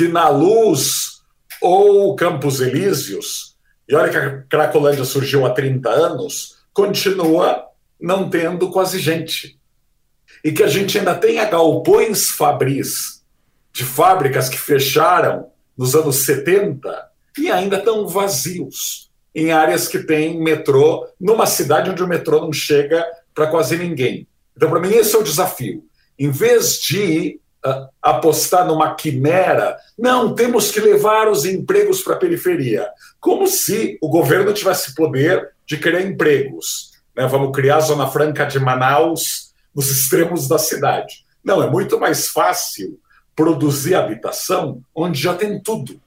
que 0.00 0.08
na 0.08 0.30
Luz 0.30 1.20
ou 1.60 2.16
Campos 2.16 2.62
Elíseos, 2.62 3.54
e 3.86 3.94
olha 3.94 4.08
que 4.08 4.16
a 4.16 4.42
Cracolândia 4.44 5.04
surgiu 5.04 5.44
há 5.44 5.50
30 5.50 5.90
anos, 5.90 6.56
continua 6.72 7.66
não 8.00 8.30
tendo 8.30 8.70
quase 8.70 8.98
gente. 8.98 9.60
E 10.42 10.52
que 10.52 10.62
a 10.62 10.68
gente 10.68 10.98
ainda 10.98 11.14
tenha 11.14 11.44
galpões 11.44 12.30
fabris 12.30 13.22
de 13.74 13.84
fábricas 13.84 14.48
que 14.48 14.56
fecharam 14.56 15.50
nos 15.76 15.94
anos 15.94 16.24
70 16.24 17.10
e 17.36 17.50
ainda 17.50 17.76
estão 17.76 18.08
vazios 18.08 19.10
em 19.34 19.52
áreas 19.52 19.86
que 19.86 19.98
tem 19.98 20.40
metrô, 20.42 21.06
numa 21.20 21.44
cidade 21.44 21.90
onde 21.90 22.02
o 22.02 22.08
metrô 22.08 22.40
não 22.40 22.54
chega 22.54 23.04
para 23.34 23.48
quase 23.48 23.76
ninguém. 23.76 24.26
Então, 24.56 24.70
para 24.70 24.80
mim, 24.80 24.94
esse 24.94 25.14
é 25.14 25.18
o 25.18 25.22
desafio. 25.22 25.84
Em 26.18 26.30
vez 26.30 26.80
de 26.80 27.38
apostar 28.00 28.66
numa 28.66 28.94
quimera. 28.94 29.76
Não, 29.98 30.34
temos 30.34 30.70
que 30.70 30.80
levar 30.80 31.28
os 31.28 31.44
empregos 31.44 32.02
para 32.02 32.14
a 32.14 32.18
periferia. 32.18 32.88
Como 33.20 33.46
se 33.46 33.98
o 34.00 34.08
governo 34.08 34.52
tivesse 34.52 34.94
poder 34.94 35.50
de 35.66 35.76
criar 35.76 36.02
empregos. 36.02 36.92
Né? 37.14 37.26
Vamos 37.26 37.54
criar 37.54 37.76
a 37.76 37.80
Zona 37.80 38.06
Franca 38.08 38.46
de 38.46 38.58
Manaus 38.58 39.52
nos 39.74 39.90
extremos 39.90 40.48
da 40.48 40.58
cidade. 40.58 41.24
Não, 41.44 41.62
é 41.62 41.68
muito 41.68 41.98
mais 41.98 42.28
fácil 42.28 42.98
produzir 43.36 43.94
habitação 43.94 44.82
onde 44.94 45.20
já 45.20 45.34
tem 45.34 45.60
tudo. 45.60 46.00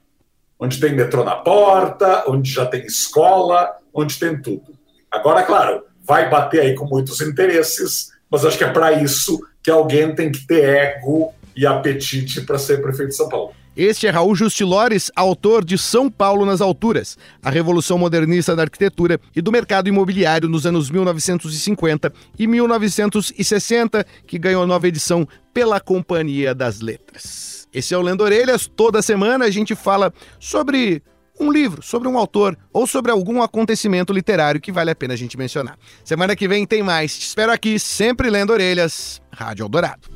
Onde 0.58 0.78
tem 0.78 0.94
metrô 0.94 1.24
na 1.24 1.36
porta, 1.36 2.24
onde 2.28 2.50
já 2.50 2.66
tem 2.66 2.84
escola, 2.84 3.76
onde 3.92 4.18
tem 4.18 4.40
tudo. 4.40 4.74
Agora, 5.10 5.42
claro, 5.42 5.84
vai 6.02 6.28
bater 6.28 6.60
aí 6.60 6.74
com 6.74 6.86
muitos 6.86 7.20
interesses, 7.20 8.12
mas 8.30 8.44
acho 8.44 8.58
que 8.58 8.64
é 8.64 8.70
para 8.70 8.92
isso 8.92 9.40
que 9.62 9.70
alguém 9.70 10.14
tem 10.14 10.30
que 10.30 10.46
ter 10.46 10.64
ego 10.64 11.32
e 11.56 11.66
apetite 11.66 12.40
para 12.42 12.58
ser 12.58 12.80
prefeito 12.80 13.10
de 13.10 13.16
São 13.16 13.28
Paulo. 13.28 13.52
Este 13.76 14.06
é 14.06 14.10
Raul 14.10 14.36
Justilores, 14.36 15.10
autor 15.16 15.64
de 15.64 15.76
São 15.76 16.08
Paulo 16.08 16.46
nas 16.46 16.60
Alturas, 16.60 17.18
a 17.42 17.50
revolução 17.50 17.98
modernista 17.98 18.54
da 18.54 18.62
arquitetura 18.62 19.18
e 19.34 19.42
do 19.42 19.50
mercado 19.50 19.88
imobiliário 19.88 20.48
nos 20.48 20.64
anos 20.64 20.90
1950 20.90 22.12
e 22.38 22.46
1960, 22.46 24.06
que 24.26 24.38
ganhou 24.38 24.64
nova 24.64 24.86
edição 24.86 25.26
pela 25.52 25.80
Companhia 25.80 26.54
das 26.54 26.80
Letras. 26.80 27.66
Esse 27.72 27.92
é 27.92 27.98
o 27.98 28.02
Lendo 28.02 28.22
Orelhas. 28.22 28.68
Toda 28.68 29.02
semana 29.02 29.46
a 29.46 29.50
gente 29.50 29.74
fala 29.74 30.12
sobre 30.38 31.02
um 31.40 31.50
livro, 31.50 31.82
sobre 31.82 32.06
um 32.06 32.16
autor 32.16 32.56
ou 32.72 32.86
sobre 32.86 33.10
algum 33.10 33.42
acontecimento 33.42 34.12
literário 34.12 34.60
que 34.60 34.70
vale 34.70 34.92
a 34.92 34.94
pena 34.94 35.14
a 35.14 35.16
gente 35.16 35.36
mencionar. 35.36 35.76
Semana 36.04 36.36
que 36.36 36.46
vem 36.46 36.64
tem 36.64 36.80
mais. 36.80 37.18
Te 37.18 37.26
espero 37.26 37.50
aqui, 37.50 37.76
sempre 37.80 38.30
lendo 38.30 38.52
orelhas. 38.52 39.20
Rádio 39.32 39.64
Eldorado. 39.64 40.08